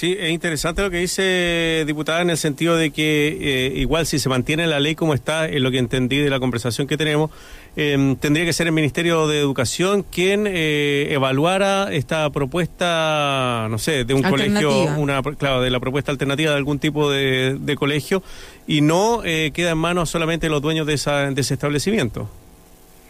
Sí, 0.03 0.17
es 0.19 0.31
interesante 0.31 0.81
lo 0.81 0.91
que 0.91 0.97
dice 0.97 1.85
diputada 1.87 2.21
en 2.21 2.29
el 2.29 2.35
sentido 2.35 2.75
de 2.75 2.91
que 2.91 3.37
eh, 3.39 3.73
igual 3.77 4.05
si 4.05 4.19
se 4.19 4.27
mantiene 4.27 4.67
la 4.67 4.81
ley 4.81 4.95
como 4.95 5.13
está, 5.13 5.47
en 5.47 5.63
lo 5.63 5.71
que 5.71 5.77
entendí 5.77 6.17
de 6.17 6.29
la 6.29 6.41
conversación 6.41 6.87
que 6.87 6.97
tenemos, 6.97 7.31
em, 7.77 8.17
tendría 8.17 8.43
que 8.43 8.51
ser 8.51 8.67
el 8.67 8.73
Ministerio 8.73 9.29
de 9.29 9.39
Educación 9.39 10.03
quien 10.03 10.45
eh, 10.45 11.07
evaluara 11.11 11.87
esta 11.93 12.29
propuesta, 12.31 13.67
no 13.69 13.77
sé, 13.77 14.03
de 14.03 14.13
un 14.13 14.23
colegio, 14.23 14.87
una 14.97 15.21
claro, 15.21 15.61
de 15.61 15.69
la 15.69 15.79
propuesta 15.79 16.11
alternativa 16.11 16.51
de 16.51 16.57
algún 16.57 16.79
tipo 16.79 17.09
de, 17.09 17.55
de 17.57 17.75
colegio 17.77 18.23
y 18.67 18.81
no 18.81 19.23
eh, 19.23 19.51
queda 19.53 19.71
en 19.71 19.77
manos 19.77 20.09
solamente 20.09 20.49
los 20.49 20.61
dueños 20.61 20.85
de, 20.85 20.95
esa, 20.95 21.31
de 21.31 21.39
ese 21.39 21.53
establecimiento. 21.53 22.29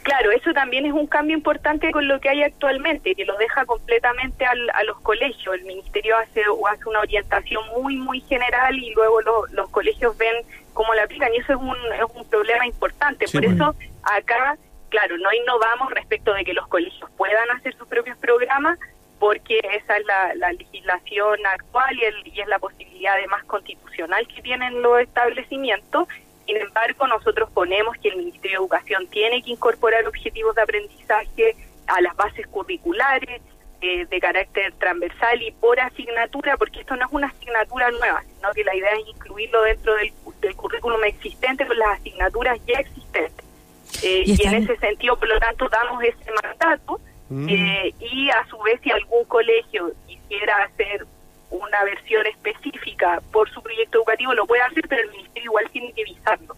Claro, 0.03 0.31
eso 0.31 0.51
también 0.53 0.85
es 0.85 0.91
un 0.91 1.07
cambio 1.07 1.35
importante 1.35 1.89
con 1.91 2.07
lo 2.09 2.19
que 2.19 2.27
hay 2.27 2.43
actualmente, 2.43 3.15
que 3.15 3.23
lo 3.23 3.37
deja 3.37 3.65
completamente 3.65 4.45
al, 4.45 4.69
a 4.71 4.83
los 4.83 4.99
colegios. 4.99 5.55
El 5.55 5.63
ministerio 5.63 6.17
hace, 6.17 6.41
hace 6.69 6.89
una 6.89 6.99
orientación 6.99 7.63
muy, 7.77 7.95
muy 7.95 8.19
general 8.21 8.77
y 8.77 8.93
luego 8.93 9.21
los 9.51 9.69
colegios 9.69 10.17
ven 10.17 10.35
cómo 10.73 10.93
la 10.93 11.03
aplican 11.03 11.33
y 11.33 11.37
eso 11.37 11.53
es 11.53 11.59
un, 11.59 11.77
es 11.93 12.15
un 12.15 12.27
problema 12.29 12.67
importante. 12.67 13.25
Por 13.31 13.45
eso 13.45 13.75
acá, 14.03 14.57
claro, 14.89 15.17
no 15.17 15.31
innovamos 15.31 15.91
respecto 15.91 16.33
de 16.33 16.43
que 16.43 16.53
los 16.53 16.67
colegios 16.67 17.09
puedan 17.11 17.49
hacer 17.51 17.73
sus 17.77 17.87
propios 17.87 18.17
programas 18.17 18.77
porque 19.19 19.59
esa 19.59 19.95
es 19.95 20.05
la, 20.05 20.35
la 20.35 20.51
legislación 20.51 21.39
actual 21.45 21.95
y, 21.97 22.03
el, 22.03 22.27
y 22.27 22.41
es 22.41 22.47
la 22.47 22.59
posibilidad 22.59 23.13
además 23.13 23.45
constitucional 23.45 24.27
que 24.27 24.41
tienen 24.41 24.81
los 24.81 24.99
establecimientos 24.99 26.09
nosotros 27.07 27.49
ponemos 27.53 27.97
que 27.97 28.09
el 28.09 28.17
Ministerio 28.17 28.59
de 28.59 28.63
Educación 28.63 29.07
tiene 29.07 29.41
que 29.41 29.51
incorporar 29.51 30.07
objetivos 30.07 30.55
de 30.55 30.61
aprendizaje 30.61 31.55
a 31.87 32.01
las 32.01 32.15
bases 32.15 32.47
curriculares 32.47 33.41
eh, 33.81 34.05
de 34.09 34.19
carácter 34.19 34.73
transversal 34.79 35.41
y 35.41 35.51
por 35.51 35.79
asignatura, 35.79 36.55
porque 36.57 36.79
esto 36.79 36.95
no 36.95 37.05
es 37.05 37.11
una 37.11 37.27
asignatura 37.27 37.91
nueva, 37.91 38.23
sino 38.35 38.51
que 38.53 38.63
la 38.63 38.75
idea 38.75 38.91
es 38.91 39.07
incluirlo 39.07 39.61
dentro 39.63 39.93
del, 39.95 40.13
currículum 40.55 41.03
existente 41.05 41.65
con 41.65 41.77
las 41.77 41.99
asignaturas 41.99 42.59
ya 42.65 42.79
existentes. 42.79 43.45
Eh, 44.01 44.23
y, 44.25 44.47
en 44.47 44.55
ese 44.55 44.77
sentido, 44.77 45.17
por 45.17 45.27
lo 45.27 45.39
tanto, 45.39 45.67
damos 45.69 46.03
ese 46.03 46.31
mandato 46.31 46.99
mm. 47.29 47.49
eh, 47.49 47.93
y 47.99 48.29
a 48.29 48.45
su 48.47 48.57
vez 48.59 48.79
si 48.81 48.91
algún 48.91 49.23
colegio 49.25 49.91
quisiera 50.07 50.63
hacer 50.63 51.05
una 51.49 51.83
versión 51.83 52.25
específica 52.25 53.21
por 53.31 53.49
su 53.51 53.61
proyecto 53.61 53.99
educativo, 53.99 54.33
lo 54.33 54.45
puede 54.47 54.63
hacer, 54.63 54.87
pero 54.87 55.03
el 55.03 55.11
ministerio 55.11 55.43
igual 55.43 55.69
tiene 55.71 55.93
que 55.93 56.03
visarlo. 56.03 56.55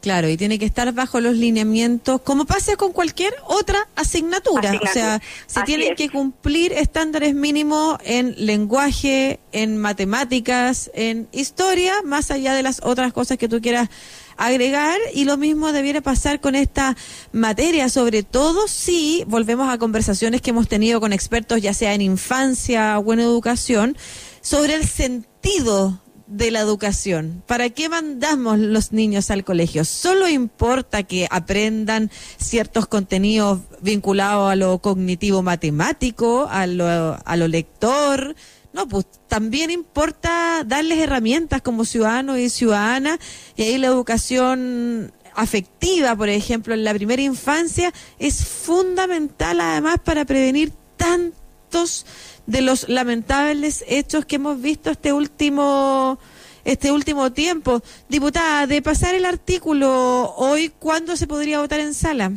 Claro, 0.00 0.28
y 0.28 0.36
tiene 0.36 0.60
que 0.60 0.64
estar 0.64 0.92
bajo 0.92 1.20
los 1.20 1.34
lineamientos, 1.34 2.20
como 2.20 2.44
pasa 2.44 2.76
con 2.76 2.92
cualquier 2.92 3.34
otra 3.46 3.88
asignatura. 3.96 4.78
O 4.80 4.86
sea, 4.92 5.20
se 5.46 5.62
tienen 5.62 5.96
que 5.96 6.08
cumplir 6.08 6.72
estándares 6.72 7.34
mínimos 7.34 7.98
en 8.04 8.34
lenguaje, 8.38 9.40
en 9.50 9.76
matemáticas, 9.76 10.90
en 10.94 11.28
historia, 11.32 11.94
más 12.04 12.30
allá 12.30 12.54
de 12.54 12.62
las 12.62 12.80
otras 12.84 13.12
cosas 13.12 13.38
que 13.38 13.48
tú 13.48 13.60
quieras 13.60 13.88
agregar. 14.36 15.00
Y 15.14 15.24
lo 15.24 15.36
mismo 15.36 15.72
debiera 15.72 16.00
pasar 16.00 16.40
con 16.40 16.54
esta 16.54 16.96
materia, 17.32 17.88
sobre 17.88 18.22
todo 18.22 18.68
si 18.68 19.24
volvemos 19.26 19.68
a 19.68 19.78
conversaciones 19.78 20.42
que 20.42 20.50
hemos 20.50 20.68
tenido 20.68 21.00
con 21.00 21.12
expertos, 21.12 21.60
ya 21.60 21.74
sea 21.74 21.92
en 21.94 22.02
infancia 22.02 23.00
o 23.00 23.12
en 23.12 23.18
educación, 23.18 23.96
sobre 24.42 24.74
el 24.74 24.86
sentido 24.86 26.00
de 26.28 26.50
la 26.50 26.60
educación. 26.60 27.42
¿Para 27.46 27.70
qué 27.70 27.88
mandamos 27.88 28.58
los 28.58 28.92
niños 28.92 29.30
al 29.30 29.44
colegio? 29.44 29.84
¿Solo 29.84 30.28
importa 30.28 31.02
que 31.02 31.26
aprendan 31.30 32.10
ciertos 32.36 32.86
contenidos 32.86 33.60
vinculados 33.80 34.52
a 34.52 34.56
lo 34.56 34.78
cognitivo 34.78 35.42
matemático, 35.42 36.46
a 36.50 36.66
lo, 36.66 37.18
a 37.24 37.36
lo 37.36 37.48
lector? 37.48 38.36
No, 38.74 38.86
pues 38.86 39.06
también 39.26 39.70
importa 39.70 40.62
darles 40.64 40.98
herramientas 40.98 41.62
como 41.62 41.86
ciudadanos 41.86 42.38
y 42.38 42.50
ciudadanas 42.50 43.18
y 43.56 43.62
ahí 43.62 43.78
la 43.78 43.86
educación 43.86 45.12
afectiva, 45.34 46.14
por 46.14 46.28
ejemplo, 46.28 46.74
en 46.74 46.84
la 46.84 46.92
primera 46.92 47.22
infancia 47.22 47.92
es 48.18 48.44
fundamental 48.44 49.60
además 49.60 49.96
para 50.04 50.24
prevenir 50.24 50.72
tantos 50.96 52.04
de 52.48 52.62
los 52.62 52.88
lamentables 52.88 53.84
hechos 53.86 54.24
que 54.24 54.36
hemos 54.36 54.60
visto 54.60 54.90
este 54.90 55.12
último 55.12 56.18
este 56.64 56.90
último 56.90 57.30
tiempo. 57.32 57.80
Diputada, 58.08 58.66
de 58.66 58.82
pasar 58.82 59.14
el 59.14 59.24
artículo 59.24 60.34
hoy, 60.36 60.70
¿cuándo 60.78 61.16
se 61.16 61.26
podría 61.26 61.60
votar 61.60 61.80
en 61.80 61.94
sala? 61.94 62.32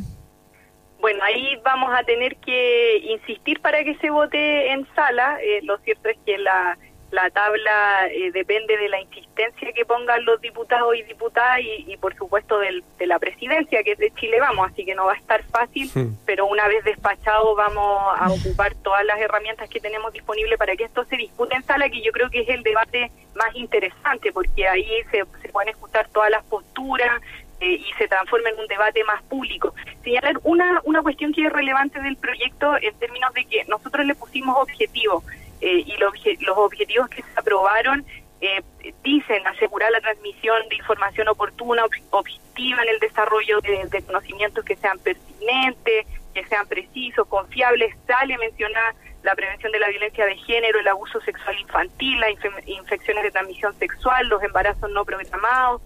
Bueno, 1.00 1.22
ahí 1.24 1.56
vamos 1.64 1.90
a 1.92 2.04
tener 2.04 2.36
que 2.36 2.98
insistir 2.98 3.60
para 3.60 3.82
que 3.84 3.96
se 3.96 4.10
vote 4.10 4.72
en 4.72 4.86
sala. 4.94 5.38
Eh, 5.42 5.60
lo 5.64 5.78
cierto 5.78 6.08
es 6.08 6.16
que 6.24 6.38
la 6.38 6.78
la 7.12 7.28
tabla 7.28 8.08
eh, 8.10 8.32
depende 8.32 8.76
de 8.76 8.88
la 8.88 8.98
insistencia 9.00 9.72
que 9.72 9.84
pongan 9.84 10.24
los 10.24 10.40
diputados 10.40 10.96
y 10.96 11.02
diputadas 11.02 11.60
y, 11.60 11.96
por 11.98 12.16
supuesto 12.16 12.58
del, 12.58 12.82
de 12.98 13.06
la 13.06 13.18
presidencia 13.18 13.82
que 13.82 13.92
es 13.92 13.98
de 13.98 14.10
Chile 14.12 14.40
vamos, 14.40 14.70
así 14.70 14.84
que 14.84 14.94
no 14.94 15.04
va 15.04 15.12
a 15.12 15.16
estar 15.16 15.44
fácil, 15.44 15.90
pero 16.24 16.46
una 16.46 16.66
vez 16.68 16.82
despachado 16.84 17.54
vamos 17.54 18.02
a 18.18 18.30
ocupar 18.32 18.74
todas 18.76 19.04
las 19.04 19.20
herramientas 19.20 19.68
que 19.68 19.78
tenemos 19.78 20.10
disponibles 20.12 20.58
para 20.58 20.74
que 20.74 20.84
esto 20.84 21.04
se 21.04 21.18
discute 21.18 21.54
en 21.54 21.62
sala, 21.64 21.90
que 21.90 22.00
yo 22.00 22.12
creo 22.12 22.30
que 22.30 22.40
es 22.40 22.48
el 22.48 22.62
debate 22.62 23.12
más 23.34 23.54
interesante, 23.56 24.32
porque 24.32 24.66
ahí 24.66 24.88
se, 25.10 25.24
se 25.42 25.48
pueden 25.50 25.68
escuchar 25.68 26.08
todas 26.08 26.30
las 26.30 26.42
posturas, 26.44 27.20
eh, 27.60 27.74
y 27.74 27.92
se 27.96 28.08
transforma 28.08 28.48
en 28.48 28.58
un 28.58 28.66
debate 28.66 29.04
más 29.04 29.22
público. 29.22 29.72
Señalar 30.02 30.34
una, 30.42 30.80
una 30.82 31.00
cuestión 31.00 31.32
que 31.32 31.44
es 31.46 31.52
relevante 31.52 32.00
del 32.00 32.16
proyecto 32.16 32.74
en 32.80 32.92
términos 32.98 33.32
de 33.34 33.44
que 33.44 33.64
nosotros 33.66 34.04
le 34.04 34.16
pusimos 34.16 34.56
objetivos 34.58 35.22
eh, 35.62 35.84
y 35.86 35.96
los, 35.96 36.12
objetivos 36.58 37.08
que 37.08 37.22
se 37.22 37.38
aprobaron 37.38 38.04
eh, 38.40 38.62
dicen 39.04 39.46
asegurar 39.46 39.92
la 39.92 40.00
transmisión 40.00 40.68
de 40.68 40.74
información 40.74 41.28
oportuna, 41.28 41.84
objetiva 42.10 42.82
en 42.82 42.88
el 42.88 42.98
desarrollo 42.98 43.60
de, 43.60 44.02
conocimientos 44.04 44.64
que 44.64 44.74
sean 44.74 44.98
pertinentes, 44.98 46.06
que 46.34 46.44
sean 46.46 46.66
precisos, 46.66 47.28
confiables. 47.28 47.94
Sale 48.08 48.36
mencionar 48.38 48.96
la 49.22 49.36
prevención 49.36 49.70
de 49.70 49.78
la 49.78 49.88
violencia 49.88 50.26
de 50.26 50.34
género, 50.34 50.80
el 50.80 50.88
abuso 50.88 51.20
sexual 51.20 51.56
infantil, 51.60 52.18
las 52.18 52.30
infecciones 52.66 53.22
de 53.22 53.30
transmisión 53.30 53.72
sexual, 53.78 54.26
los 54.26 54.42
embarazos 54.42 54.90
no 54.90 55.04
programados, 55.04 55.80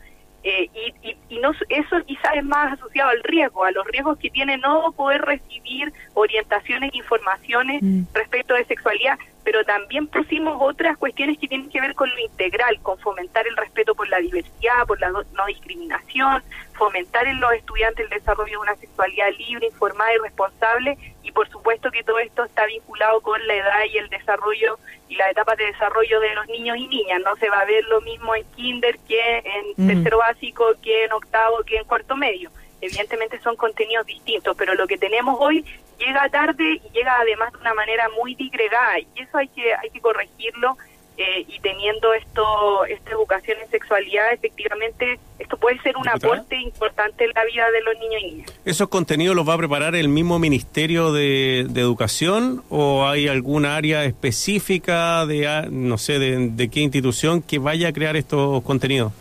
eh, 0.49 0.71
y, 1.03 1.17
y, 1.29 1.39
no, 1.41 1.51
eso 1.51 1.97
quizás 2.07 2.37
es 2.37 2.45
más 2.45 2.75
asociado 2.75 3.11
al 3.11 3.21
riesgo, 3.25 3.65
a 3.65 3.73
los 3.73 3.85
riesgos 3.89 4.17
que 4.17 4.31
tiene 4.31 4.57
no 4.59 4.93
poder 4.93 5.23
recibir 5.23 5.93
orientaciones 6.15 6.95
e 6.95 6.99
informaciones 6.99 7.83
mm. 7.83 8.03
respecto 8.15 8.55
de 8.55 8.65
sexualidad, 8.67 9.19
pero 9.43 9.65
también 9.65 10.07
pusimos 10.07 10.57
otras 10.61 10.97
cuestiones 10.99 11.37
que 11.39 11.49
tienen 11.49 11.69
que 11.69 11.81
ver 11.81 11.97
con 11.97 12.09
lo 12.11 12.21
integral, 12.21 12.79
con 12.81 12.97
fomentar 12.99 13.45
el 13.49 13.57
respeto 13.57 13.97
por 13.97 14.09
la 14.09 14.19
diversidad, 14.19 14.56
por 14.87 15.01
la 15.01 15.11
no, 15.11 15.23
discriminación, 15.47 16.43
fomentar 16.75 17.27
en 17.27 17.41
los 17.41 17.53
estudiantes 17.53 18.05
el 18.05 18.11
desarrollo 18.11 18.53
de 18.53 18.57
una 18.59 18.77
sexualidad 18.77 19.29
libre, 19.39 19.67
informada 19.67 20.15
y 20.15 20.19
responsable, 20.19 20.99
y 21.23 21.33
por 21.33 21.49
supuesto 21.49 21.91
que 21.91 22.03
todo 22.03 22.19
esto 22.19 22.45
está 22.45 22.67
vinculado 22.67 23.21
con 23.21 23.45
la 23.47 23.55
edad 23.55 23.85
y 23.93 23.99
el 23.99 24.09
desarrollo 24.09 24.79
y 25.09 25.17
la 25.17 25.31
etapa 25.31 25.55
de 25.57 25.67
desarrollo 25.67 26.21
de 26.21 26.35
los 26.35 26.47
niños 26.49 26.77
y 26.77 26.87
niñas. 26.89 27.21
No 27.25 27.37
se 27.37 27.49
va 27.49 27.61
a 27.61 27.65
ver 27.65 27.85
lo 27.85 28.01
mismo 28.01 28.35
en 28.35 28.45
kinder 28.53 28.99
que 29.07 29.43
en 29.77 29.87
tercero 29.87 30.19
básico, 30.19 30.65
que 30.83 31.05
en 31.05 31.13
octavo, 31.13 31.63
que 31.65 31.77
en 31.77 31.85
cuarto 31.85 32.17
medio. 32.17 32.51
Evidentemente 32.81 33.41
son 33.41 33.57
contenidos 33.57 34.07
distintos, 34.07 34.57
pero 34.57 34.75
lo 34.75 34.87
que 34.87 34.99
tenemos 34.99 35.37
hoy 35.41 35.65
llega 35.99 36.29
tarde 36.29 36.81
y 36.85 36.91
llega 36.93 37.19
además 37.21 37.53
de 37.53 37.59
una 37.59 37.75
manera 37.75 38.09
muy 38.11 38.35
digregada 38.35 38.99
y 38.99 39.09
eso 39.17 39.39
hay 39.39 39.49
que 39.49 39.75
hay 39.75 39.89
que 39.91 40.01
corregirlo 40.01 40.77
eh, 41.19 41.45
y 41.49 41.59
teniendo 41.61 42.13
esto 42.15 42.85
esta 42.87 43.11
educación 43.13 43.59
en 43.63 43.71
sexualidad 43.71 44.33
efectivamente 44.33 45.19
esto 45.39 45.57
puede 45.57 45.81
ser 45.81 45.97
un 45.97 46.09
aporte 46.09 46.57
importante 46.57 47.25
en 47.25 47.31
la 47.35 47.45
vida 47.45 47.71
de 47.71 47.83
los 47.83 47.95
niños 47.99 48.23
y 48.23 48.31
niñas. 48.33 48.53
¿Esos 48.65 48.89
contenidos 48.89 49.37
los 49.37 49.49
va 49.49 49.55
a 49.55 49.59
preparar 49.59 49.95
el 49.95 50.09
mismo 50.09 50.39
Ministerio 50.39 51.13
de, 51.13 51.61
Educación 51.61 52.65
o 52.71 53.07
hay 53.07 53.29
alguna 53.29 53.77
área 53.77 54.05
específica 54.05 55.25
de, 55.27 55.69
no 55.71 55.99
sé, 55.99 56.19
de 56.19 56.69
qué 56.69 56.81
institución 56.81 57.43
que 57.43 57.59
vaya 57.59 57.89
a 57.89 57.93
crear 57.93 58.17
estos 58.17 58.63
contenidos? 58.63 59.13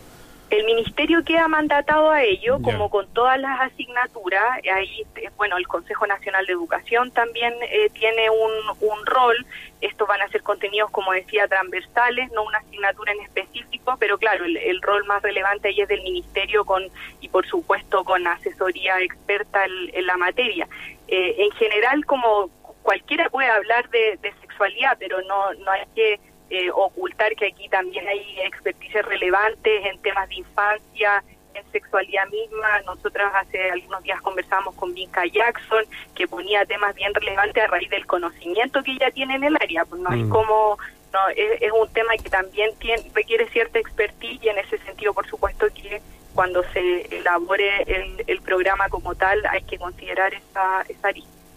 El 0.48 0.64
ministerio 0.64 1.24
queda 1.24 1.48
mandatado 1.48 2.12
a 2.12 2.22
ello, 2.22 2.58
como 2.62 2.88
con 2.88 3.08
todas 3.12 3.38
las 3.40 3.60
asignaturas. 3.60 4.60
Ahí, 4.72 5.04
eh, 5.16 5.30
bueno, 5.36 5.56
el 5.56 5.66
Consejo 5.66 6.06
Nacional 6.06 6.46
de 6.46 6.52
Educación 6.52 7.10
también 7.10 7.52
eh, 7.62 7.90
tiene 7.90 8.30
un, 8.30 8.52
un 8.80 9.06
rol. 9.06 9.44
Estos 9.80 10.06
van 10.06 10.22
a 10.22 10.28
ser 10.28 10.44
contenidos, 10.44 10.90
como 10.92 11.12
decía, 11.12 11.48
transversales, 11.48 12.30
no 12.30 12.44
una 12.44 12.58
asignatura 12.58 13.12
en 13.12 13.22
específico, 13.22 13.96
pero 13.98 14.18
claro, 14.18 14.44
el, 14.44 14.82
rol 14.82 15.04
más 15.06 15.20
relevante 15.20 15.68
ahí 15.68 15.80
es 15.80 15.88
del 15.88 16.02
ministerio 16.02 16.64
con 16.64 16.84
y, 17.20 17.28
por 17.28 17.44
supuesto, 17.46 18.04
con 18.04 18.24
asesoría 18.24 19.00
experta 19.00 19.64
en, 19.64 20.06
la 20.06 20.16
materia. 20.16 20.68
Eh, 21.08 21.34
en 21.38 21.50
general, 21.52 22.06
como 22.06 22.50
cualquiera 22.82 23.28
puede 23.30 23.48
hablar 23.48 23.90
de, 23.90 24.16
de 24.22 24.32
sexualidad, 24.40 24.96
pero 25.00 25.20
no, 25.22 25.54
no 25.54 25.70
hay 25.72 25.82
que 25.96 26.20
eh, 26.50 26.70
ocultar 26.70 27.34
que 27.34 27.46
aquí 27.46 27.68
también 27.68 28.06
hay 28.06 28.40
experticias 28.40 29.04
relevantes 29.04 29.86
en 29.86 30.00
temas 30.00 30.28
de 30.28 30.36
infancia, 30.36 31.24
en 31.54 31.72
sexualidad 31.72 32.28
misma. 32.28 32.82
Nosotras 32.82 33.32
hace 33.34 33.70
algunos 33.70 34.02
días 34.02 34.20
conversamos 34.20 34.74
con 34.74 34.94
Vinca 34.94 35.26
Jackson, 35.26 35.84
que 36.14 36.28
ponía 36.28 36.64
temas 36.64 36.94
bien 36.94 37.12
relevantes 37.14 37.64
a 37.64 37.66
raíz 37.66 37.90
del 37.90 38.06
conocimiento 38.06 38.82
que 38.82 38.92
ella 38.92 39.10
tiene 39.10 39.36
en 39.36 39.44
el 39.44 39.56
área. 39.60 39.84
Pues 39.84 40.00
no 40.00 40.10
es 40.10 40.24
mm. 40.24 40.28
como 40.28 40.78
no 41.12 41.20
es, 41.34 41.72
un 41.72 41.88
tema 41.92 42.12
que 42.22 42.28
también 42.30 42.70
tiene, 42.78 43.02
requiere 43.14 43.48
cierta 43.48 43.78
expertise 43.78 44.42
y 44.42 44.48
en 44.48 44.58
ese 44.58 44.78
sentido, 44.78 45.14
por 45.14 45.26
supuesto, 45.26 45.66
que 45.74 46.00
cuando 46.34 46.62
se 46.72 47.16
elabore 47.16 47.82
el, 47.86 48.24
el 48.26 48.40
programa 48.42 48.88
como 48.88 49.14
tal 49.14 49.42
hay 49.46 49.62
que 49.62 49.78
considerar 49.78 50.34
esa, 50.34 50.82
esa 50.82 51.10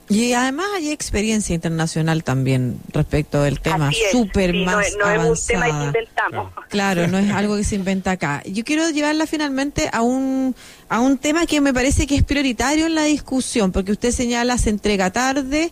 y 0.10 0.34
además 0.34 0.66
hay 0.76 0.90
experiencia 0.90 1.54
internacional 1.54 2.24
también 2.24 2.80
respecto 2.92 3.44
del 3.44 3.60
tema, 3.60 3.92
súper 4.12 4.56
más 4.56 4.88
no, 4.98 5.06
no 5.06 5.12
es 5.12 5.42
un 5.42 5.48
tema 5.48 5.66
que 5.66 5.86
inventamos. 5.86 6.52
Claro, 6.68 7.08
no 7.08 7.20
es 7.20 7.32
algo 7.32 7.56
que 7.56 7.64
se 7.64 7.76
inventa 7.76 8.12
acá. 8.12 8.42
Yo 8.46 8.64
quiero 8.64 8.90
llevarla 8.90 9.28
finalmente 9.28 9.88
a 9.94 10.02
un, 10.02 10.56
a 10.90 11.00
un 11.00 11.20
tema 11.20 11.46
que 11.46 11.62
me 11.62 11.76
parece 11.76 12.08
que 12.08 12.16
es 12.16 12.24
prioritario 12.24 12.88
en 12.88 12.96
la 12.96 13.04
discusión, 13.04 13.72
porque 13.72 13.92
usted 13.92 14.10
señala 14.12 14.58
se 14.58 14.72
entrega 14.72 15.12
tarde 15.12 15.72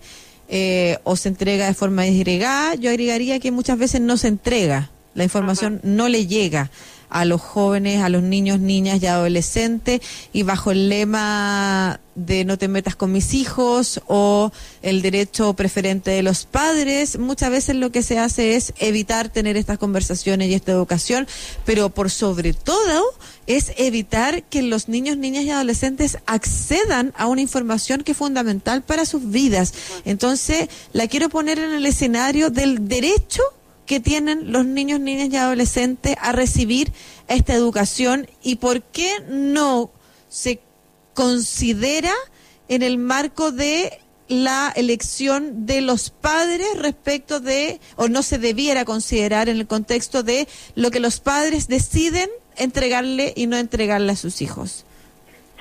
eh, 0.50 1.00
o 1.04 1.16
se 1.16 1.30
entrega 1.30 1.66
de 1.66 1.74
forma 1.74 2.04
disgregada. 2.04 2.76
Yo 2.76 2.92
agregaría 2.92 3.40
que 3.40 3.52
muchas 3.52 3.80
veces 3.80 4.02
no 4.02 4.18
se 4.18 4.28
entrega, 4.28 4.92
la 5.16 5.24
información 5.24 5.82
no 5.82 6.10
le 6.10 6.28
llega 6.28 6.70
a 7.10 7.26
los 7.26 7.42
jóvenes, 7.42 8.02
a 8.02 8.10
los 8.10 8.24
niños, 8.24 8.60
niñas 8.60 9.02
y 9.02 9.08
adolescentes 9.08 10.02
y 10.34 10.44
bajo 10.44 10.72
el 10.72 10.90
lema 10.90 12.00
de 12.18 12.46
no 12.46 12.58
te 12.58 12.68
metas 12.68 12.96
con 12.96 13.12
mis 13.12 13.36
hijos 13.36 14.02
o 14.08 14.52
el 14.82 15.04
derecho 15.04 15.54
preferente 15.54 16.10
de 16.12 16.24
los 16.24 16.46
padres, 16.46 17.20
muchas 17.20 17.52
veces 17.52 17.76
lo 17.76 17.92
que 17.92 18.02
se 18.02 18.18
hace 18.18 18.56
es 18.56 18.74
evitar 18.80 19.30
tener 19.30 19.56
estas 19.56 19.78
conversaciones 19.78 20.50
y 20.50 20.56
esta 20.56 20.72
educación, 20.72 21.28
pero 21.64 21.90
por 21.90 22.10
sobre 22.10 22.54
todo 22.54 23.04
es 23.46 23.72
evitar 23.78 24.44
que 24.44 24.64
los 24.64 24.90
niños, 24.90 25.18
niñas 25.18 25.44
y 25.44 25.52
adolescentes 25.52 26.18
accedan 26.26 27.14
a 27.18 27.28
una 27.28 27.42
información 27.42 28.02
que 28.04 28.14
es 28.14 28.18
fundamental 28.18 28.82
para 28.82 29.06
sus 29.06 29.30
vidas. 29.30 29.74
Entonces, 30.04 30.70
la 30.94 31.08
quiero 31.08 31.30
poner 31.30 31.60
en 31.60 31.74
el 31.74 31.86
escenario 31.86 32.50
del 32.50 32.88
derecho 32.88 33.44
que 33.88 34.00
tienen 34.00 34.52
los 34.52 34.66
niños, 34.66 35.00
niñas 35.00 35.30
y 35.30 35.38
adolescentes 35.38 36.16
a 36.22 36.34
recibir 36.34 36.92
esta 37.28 37.54
educación 37.54 38.28
y 38.44 38.58
por 38.58 38.84
qué 38.84 39.10
no 39.28 39.90
se 40.28 40.60
considera 41.16 42.14
en 42.68 42.84
el 42.84 42.98
marco 42.98 43.52
de 43.52 44.00
la 44.28 44.74
elección 44.76 45.66
de 45.66 45.82
los 45.82 46.10
padres 46.10 46.68
respecto 46.78 47.40
de, 47.40 47.80
o 47.96 48.10
no 48.10 48.22
se 48.24 48.38
debiera 48.38 48.84
considerar 48.84 49.48
en 49.48 49.58
el 49.58 49.68
contexto 49.68 50.22
de 50.22 50.48
lo 50.76 50.92
que 50.92 51.00
los 51.00 51.22
padres 51.22 51.70
deciden 51.70 52.30
entregarle 52.58 53.34
y 53.36 53.48
no 53.48 53.58
entregarle 53.58 54.12
a 54.12 54.16
sus 54.18 54.42
hijos. 54.42 54.86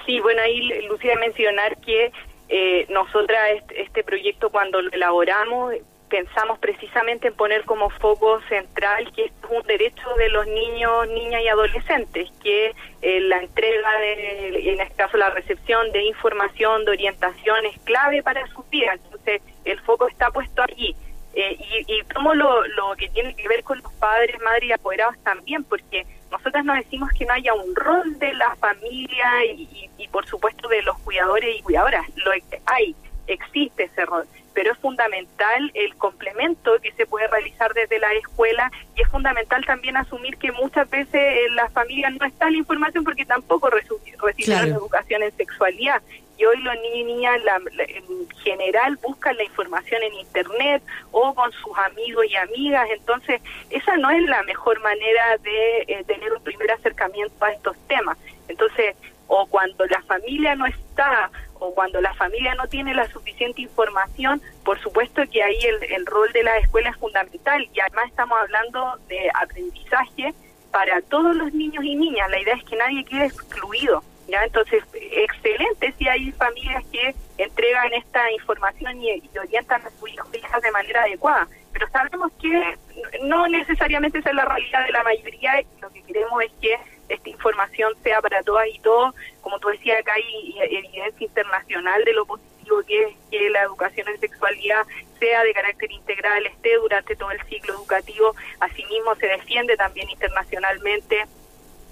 Sí, 0.05 0.19
bueno, 0.21 0.43
ahí 0.43 0.69
Lucía 0.89 1.15
mencionar 1.17 1.77
que 1.81 2.13
eh, 2.49 2.87
nosotras 2.91 3.41
este, 3.57 3.83
este 3.83 4.05
proyecto 4.05 4.51
cuando 4.51 4.83
lo 4.83 4.91
elaboramos 4.91 5.75
pensamos 6.09 6.59
precisamente 6.59 7.29
en 7.29 7.35
poner 7.35 7.65
como 7.65 7.91
foco 7.91 8.41
central 8.49 9.11
que 9.13 9.27
es 9.27 9.33
un 9.51 9.63
derecho 9.67 10.09
de 10.17 10.29
los 10.31 10.47
niños, 10.47 11.09
niñas 11.09 11.43
y 11.43 11.49
adolescentes, 11.49 12.31
que 12.43 12.75
eh, 13.03 13.21
la 13.21 13.39
entrega, 13.39 13.99
de, 13.99 14.73
en 14.73 14.81
este 14.81 14.95
caso 14.95 15.17
la 15.17 15.31
recepción 15.31 15.91
de 15.93 16.05
información, 16.05 16.85
de 16.85 16.93
orientación 16.93 17.67
es 17.67 17.79
clave 17.81 18.23
para 18.23 18.47
sus 18.49 18.69
vidas. 18.71 18.99
Entonces, 19.05 19.43
el 19.65 19.81
foco 19.81 20.09
está 20.09 20.31
puesto 20.31 20.63
allí. 20.63 20.95
Eh, 21.35 21.59
y, 21.87 21.93
y 21.93 22.03
lo, 22.35 22.67
lo 22.67 22.97
que 22.97 23.09
tiene 23.11 23.35
que 23.37 23.47
ver 23.47 23.63
con 23.63 23.79
los 23.83 23.93
padres, 23.95 24.41
madres 24.41 24.71
y 24.71 24.73
apoderados 24.73 25.19
también, 25.23 25.65
porque 25.65 26.07
nosotras 26.31 26.65
no 26.65 26.75
decimos 26.75 27.11
que 27.13 27.27
no 27.27 27.35
haya 27.35 27.53
un 27.53 27.77
rol 27.77 28.19
de 28.19 28.33
la 28.33 28.57
familia 28.57 29.45
y, 29.45 29.91
y 29.99 30.09
por 30.09 30.27
supuesto 30.27 30.67
de 30.69 30.83
los 30.83 30.99
cuidadores 31.01 31.57
y 31.59 31.63
cuidadoras, 31.63 32.07
lo 32.17 32.31
hay, 32.65 32.97
existe 33.27 33.85
ese 33.85 34.07
rol 34.07 34.27
pero 34.57 34.73
es 34.73 34.79
fundamental 34.79 35.71
el 35.75 35.95
complemento 35.97 36.81
que 36.81 36.91
se 36.93 37.05
puede 37.05 37.29
realizar 37.29 37.75
desde 37.75 37.99
la 37.99 38.11
escuela 38.15 38.73
y 38.95 39.03
es 39.03 39.09
fundamental 39.09 39.63
también 39.67 39.99
asumir 39.99 40.39
que 40.39 40.51
muchas 40.51 40.89
veces 40.89 41.47
en 41.47 41.55
las 41.57 41.71
familias 41.75 42.15
no 42.19 42.25
está 42.25 42.49
la 42.49 42.57
información 42.57 43.05
porque 43.05 43.27
tampoco 43.27 43.69
recibieron 43.69 44.71
educación 44.71 45.23
en 45.23 45.37
sexualidad. 45.37 46.01
Y 46.39 46.47
hoy 46.47 46.57
los 46.63 46.75
niños 46.77 46.97
y 46.97 47.05
niñas 47.05 47.41
en 47.77 48.29
general 48.45 48.99
buscan 49.03 49.37
la 49.37 49.45
información 49.45 50.03
en 50.03 50.15
internet 50.15 50.83
o 51.11 51.35
con 51.35 51.53
sus 51.53 51.77
amigos 51.77 52.25
y 52.27 52.37
amigas, 52.37 52.89
entonces 52.91 53.43
esa 53.69 53.99
no 53.99 54.09
es 54.09 54.23
la 54.23 54.43
mejor 54.45 54.81
manera 54.81 55.37
de 55.43 55.83
eh, 55.87 56.05
tener 56.07 56.33
un 56.33 56.43
primer 56.43 56.71
acercamiento 56.71 57.45
a 57.45 57.53
estos 57.53 57.77
temas. 57.89 58.17
Entonces, 58.49 58.97
o 59.27 59.47
cuando 59.47 59.85
la 59.87 60.01
familia 60.03 60.55
no 60.55 60.65
está 60.65 61.31
o 61.59 61.75
cuando 61.75 62.01
la 62.01 62.15
familia 62.15 62.55
no 62.55 62.67
tiene 62.67 62.95
la 62.95 63.09
suficiente 63.09 63.63
información, 63.63 64.41
por 64.65 64.81
supuesto 64.81 65.23
que 65.31 65.43
ahí 65.43 65.59
el, 65.91 66.07
rol 66.07 66.33
de 66.33 66.43
la 66.43 66.59
escuela 66.59 66.91
es 66.91 66.97
fundamental 66.97 67.69
y 67.73 67.81
además 67.81 68.07
estamos 68.09 68.39
hablando 68.41 68.99
de 69.09 69.31
aprendizaje 69.35 70.35
para 70.71 71.01
todos 71.03 71.35
los 71.35 71.53
niños 71.53 71.85
y 71.85 71.95
niñas. 71.95 72.31
La 72.31 72.41
idea 72.41 72.55
es 72.55 72.65
que 72.65 72.77
nadie 72.77 73.05
quede 73.05 73.27
excluido. 73.27 74.03
¿ya? 74.29 74.45
Entonces, 74.45 74.83
excelente 74.93 75.95
si 75.99 76.09
hay 76.09 76.33
familias 76.33 76.85
que 76.93 77.15
entregan 77.39 77.93
esta 77.95 78.31
información 78.33 79.03
y, 79.03 79.23
orientan 79.39 79.83
a 79.87 79.91
sus 79.91 80.11
hijos 80.11 80.29
hijas 80.35 80.63
de 80.63 80.71
manera 80.71 81.03
adecuada. 81.03 81.49
Pero 81.77 81.91
sabemos 81.91 82.33
que 82.41 82.79
no 83.25 83.47
necesariamente 83.49 84.21
esa 84.21 84.31
es 84.31 84.37
la 84.37 84.47
realidad 84.47 84.87
de 84.87 84.93
la 84.93 85.03
mayoría 85.03 85.61
y 85.61 85.67
lo 85.83 85.91
que 85.91 86.03
queremos 86.05 86.43
es 86.43 86.51
que 86.59 86.75
esta 87.11 87.29
información 87.29 87.93
sea 88.03 88.23
para 88.23 88.43
todas 88.43 88.67
y 88.73 88.79
todos. 88.79 89.15
Como 89.43 89.59
tú 89.59 89.69
decías, 89.69 90.01
acá 90.01 90.15
hay 90.15 90.55
evidencia 90.59 91.27
internacional 91.27 92.03
de 92.03 92.15
lo 92.15 92.25
positivo 92.25 92.83
que 92.89 93.03
es 93.03 93.17
que 93.31 93.51
la 93.51 93.65
educación 93.65 94.09
en 94.09 94.19
sexualidad 94.19 94.87
sea 95.19 95.43
de 95.45 95.53
carácter 95.53 95.93
integral, 95.93 96.47
esté 96.47 96.77
durante 96.77 97.15
todo 97.15 97.31
el 97.31 97.43
ciclo 97.43 97.75
educativo. 97.75 98.35
Asimismo, 98.61 99.15
se 99.17 99.27
defiende 99.27 99.77
también 99.77 100.09
internacionalmente. 100.09 101.27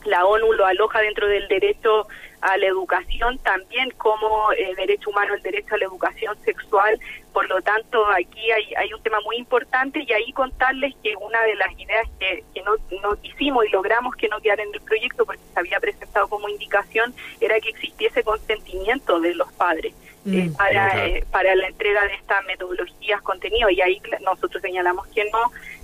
La 0.05 0.25
ONU 0.27 0.53
lo 0.53 0.67
aloja 0.67 1.01
dentro 1.01 1.27
del 1.29 1.49
derecho 1.49 2.07
a 2.40 2.59
la 2.59 2.67
educación, 2.67 3.38
también 3.38 3.90
como 3.93 4.53
eh, 4.53 4.75
derecho 4.77 5.11
humano 5.11 5.35
el 5.35 5.43
derecho 5.43 5.75
a 5.75 5.79
la 5.79 5.87
educación 5.87 6.37
sexual. 6.45 6.99
Por 7.33 7.49
lo 7.49 7.61
tanto, 7.62 8.07
aquí 8.11 8.51
hay, 8.53 8.75
hay 8.77 8.93
un 8.93 9.03
tema 9.03 9.19
muy 9.25 9.37
importante 9.37 10.05
y 10.07 10.12
ahí 10.12 10.31
contarles 10.33 10.95
que 11.03 11.17
una 11.17 11.40
de 11.43 11.55
las 11.57 11.73
ideas 11.79 12.07
que, 12.21 12.45
que 12.55 12.62
no, 12.62 12.73
no 13.03 13.17
hicimos 13.23 13.64
y 13.64 13.71
logramos 13.71 14.14
que 14.17 14.29
no 14.29 14.40
quedara 14.40 14.62
en 14.62 14.75
el 14.75 14.81
proyecto 14.83 15.25
porque 15.25 15.43
se 15.53 15.59
había 15.59 15.81
presentado 15.81 16.29
como 16.29 16.49
indicación 16.49 17.14
era 17.40 17.59
que 17.61 17.71
existiese 17.71 18.23
consentimiento 18.23 19.21
de 19.21 19.35
los 19.35 19.51
padres. 19.55 19.95
Eh, 20.27 20.49
mm. 20.49 20.55
para, 20.55 21.07
eh, 21.07 21.25
para 21.31 21.55
la 21.55 21.67
entrega 21.67 22.03
de 22.07 22.14
estas 22.14 22.43
metodologías 22.47 23.21
contenido 23.21 23.69
y 23.69 23.83
ahí 23.83 24.01
nosotros 24.23 24.62
señalamos 24.62 25.07
que 25.09 25.23
no 25.27 25.53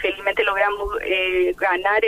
felizmente 0.00 0.42
logramos 0.44 0.88
ganar 1.56 2.02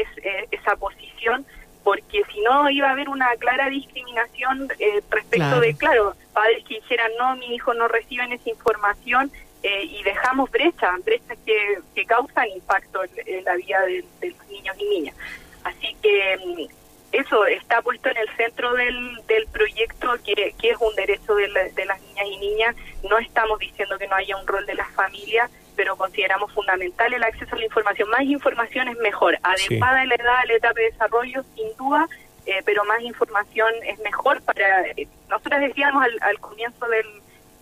esa 0.51 0.77
posición 0.77 1.47
porque 1.83 2.23
si 2.33 2.41
no 2.41 2.71
iba 2.71 2.89
a 2.89 2.93
haber 2.93 3.09
una 3.09 3.29
clara 3.37 3.69
discriminación 3.69 4.69
eh, 4.79 5.03
respecto 5.11 5.61
de, 5.61 5.75
claro, 5.75 6.15
padres 6.33 6.65
que 6.65 6.77
dijeran, 6.77 7.11
no, 7.19 7.37
mi 7.37 7.55
hijo 7.55 7.75
no 7.75 7.89
reciben 7.89 8.33
esa 8.33 8.51
información 8.51 9.31
eh, 9.63 9.85
y 9.85 10.03
dejamos 10.03 10.51
brechas, 10.51 11.05
brechas 11.05 11.39
que, 11.45 11.79
que 11.95 12.05
causan 12.05 12.49
impacto 12.49 13.03
en, 13.05 13.45
la 13.45 13.55
vida 13.57 13.81
de, 13.83 14.05
los 14.29 14.49
niños 14.49 14.77
y 14.79 14.85
niñas. 14.85 15.17
Así 15.65 15.97
que 16.03 16.39
mm, 16.45 16.73
eso 17.13 17.47
está 17.47 17.83
puesto 17.83 18.09
en 18.11 18.17
el 18.17 18.29
centro 18.37 18.75
del, 18.75 19.17
del 19.27 19.47
proyecto, 19.49 20.15
que, 20.25 20.55
que 20.61 20.71
es 20.71 20.77
un 20.81 20.95
derecho 20.95 21.35
de, 21.35 21.49
de 21.75 21.85
las 21.85 22.01
niñas 22.01 22.27
y 22.27 22.37
niñas. 22.39 22.77
No 23.09 23.19
estamos 23.19 23.59
diciendo 23.59 23.99
que 23.99 24.07
no 24.07 24.17
haya 24.17 24.37
un 24.37 24.47
rol 24.47 24.65
de 24.67 24.75
las 24.75 24.91
familias, 24.93 25.51
pero 25.77 25.97
consideramos 25.97 26.53
fundamental 26.53 27.13
el 27.13 27.23
acceso 27.23 27.55
a 27.55 27.59
la 27.59 27.65
información. 27.65 28.09
Más 28.11 28.23
información 28.23 28.89
es 28.89 28.97
mejor, 28.99 29.39
adecuada 29.43 30.03
en 30.03 30.09
la 30.09 30.15
edad, 30.17 30.39
a 30.39 30.47
la 30.47 30.55
etapa 30.55 30.81
de 30.81 30.91
desarrollo, 30.91 31.45
sin 31.55 31.77
duda, 31.77 32.09
eh, 32.47 32.63
pero 32.65 32.85
más 32.85 33.01
información 33.03 33.73
es 33.85 33.99
mejor 34.01 34.43
para... 34.43 34.83
Eh, 34.89 35.09
nosotros 35.29 35.61
decíamos 35.61 36.05
al, 36.21 36.39
comienzo 36.41 36.87
del, 36.87 37.07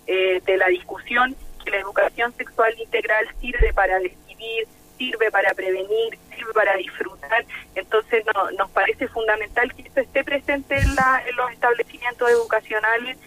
eh, 0.07 0.40
de 0.44 0.57
la 0.57 0.68
discusión 0.68 1.37
que 1.64 1.70
la 1.70 1.79
educación 1.79 2.33
sexual 2.37 2.75
integral 2.79 3.27
sirve 3.40 3.73
para 3.75 3.99
decidir, 3.99 4.66
sirve 4.96 5.31
para 5.31 5.53
prevenir, 5.55 6.18
sirve 6.35 6.53
para 6.55 6.77
disfrutar. 6.77 7.44
Entonces 7.75 8.25
no, 8.35 8.51
nos 8.53 8.70
parece 8.70 9.07
fundamental 9.09 9.73
que 9.75 9.83
esto 9.83 10.01
esté 10.01 10.25
presente 10.25 10.79
en, 10.79 10.94
la, 10.94 11.23
en 11.27 11.37
los 11.37 11.51
establecimientos 11.53 12.31
educacionales 12.31 13.18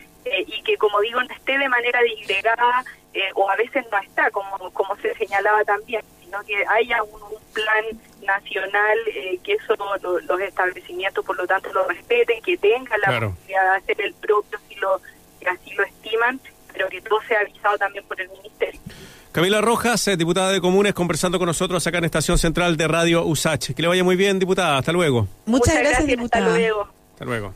y 0.42 0.62
que, 0.64 0.78
como 0.78 1.00
digo, 1.02 1.22
no 1.22 1.34
esté 1.34 1.58
de 1.58 1.70
manera 1.70 2.02
disgregada 2.02 2.84
eh, 3.14 3.30
o 3.36 3.50
a 3.50 3.56
veces 3.56 3.86
no 3.92 3.98
está, 4.00 4.32
como, 4.32 4.72
como 4.72 4.96
se 4.98 5.14
señalaba 5.16 5.64
también, 5.64 6.04
sino 6.24 6.44
que 6.44 6.66
haya 6.68 7.04
un, 7.04 7.22
plan 7.54 7.86
nacional 8.24 8.98
eh, 9.14 9.38
que 9.44 9.54
eso 9.54 9.76
los 10.02 10.42
establecimientos, 10.42 11.24
por 11.24 11.38
lo 11.38 11.46
tanto, 11.46 11.72
lo 11.72 11.88
respeten, 11.88 12.42
que 12.42 12.58
tengan 12.58 13.00
la 13.02 13.20
posibilidad 13.20 13.74
de 13.74 13.78
hacer 13.78 14.02
el 14.02 14.14
propio 14.16 14.58
si 14.68 14.74
lo 14.78 15.00
así 15.48 15.72
lo 15.76 15.84
estiman, 15.84 16.40
pero 16.74 16.90
que 16.90 17.00
todo 17.02 17.20
sea 17.28 17.42
avisado 17.42 17.78
también 17.78 18.04
por 18.06 18.20
el 18.20 18.28
Ministerio. 18.30 18.80
Camila 19.32 19.62
Rojas, 19.62 20.08
eh, 20.08 20.18
diputada 20.18 20.52
de 20.52 20.62
Comunes, 20.62 20.94
conversando 20.94 21.40
con 21.40 21.48
nosotros 21.48 21.86
acá 21.88 21.98
en 21.98 22.06
Estación 22.06 22.38
Central 22.38 22.78
de 22.78 22.88
Radio 22.88 23.26
USACH. 23.26 23.74
Que 23.74 23.82
le 23.82 23.88
vaya 23.88 24.04
muy 24.04 24.16
bien, 24.16 24.40
diputada. 24.40 24.78
Hasta 24.78 24.92
luego. 24.92 25.28
Muchas, 25.46 25.76
gracias, 25.76 26.06
diputada. 26.06 26.46
Hasta 26.46 26.58
luego. 26.58 26.88
Hasta 27.14 27.26
luego. 27.26 27.54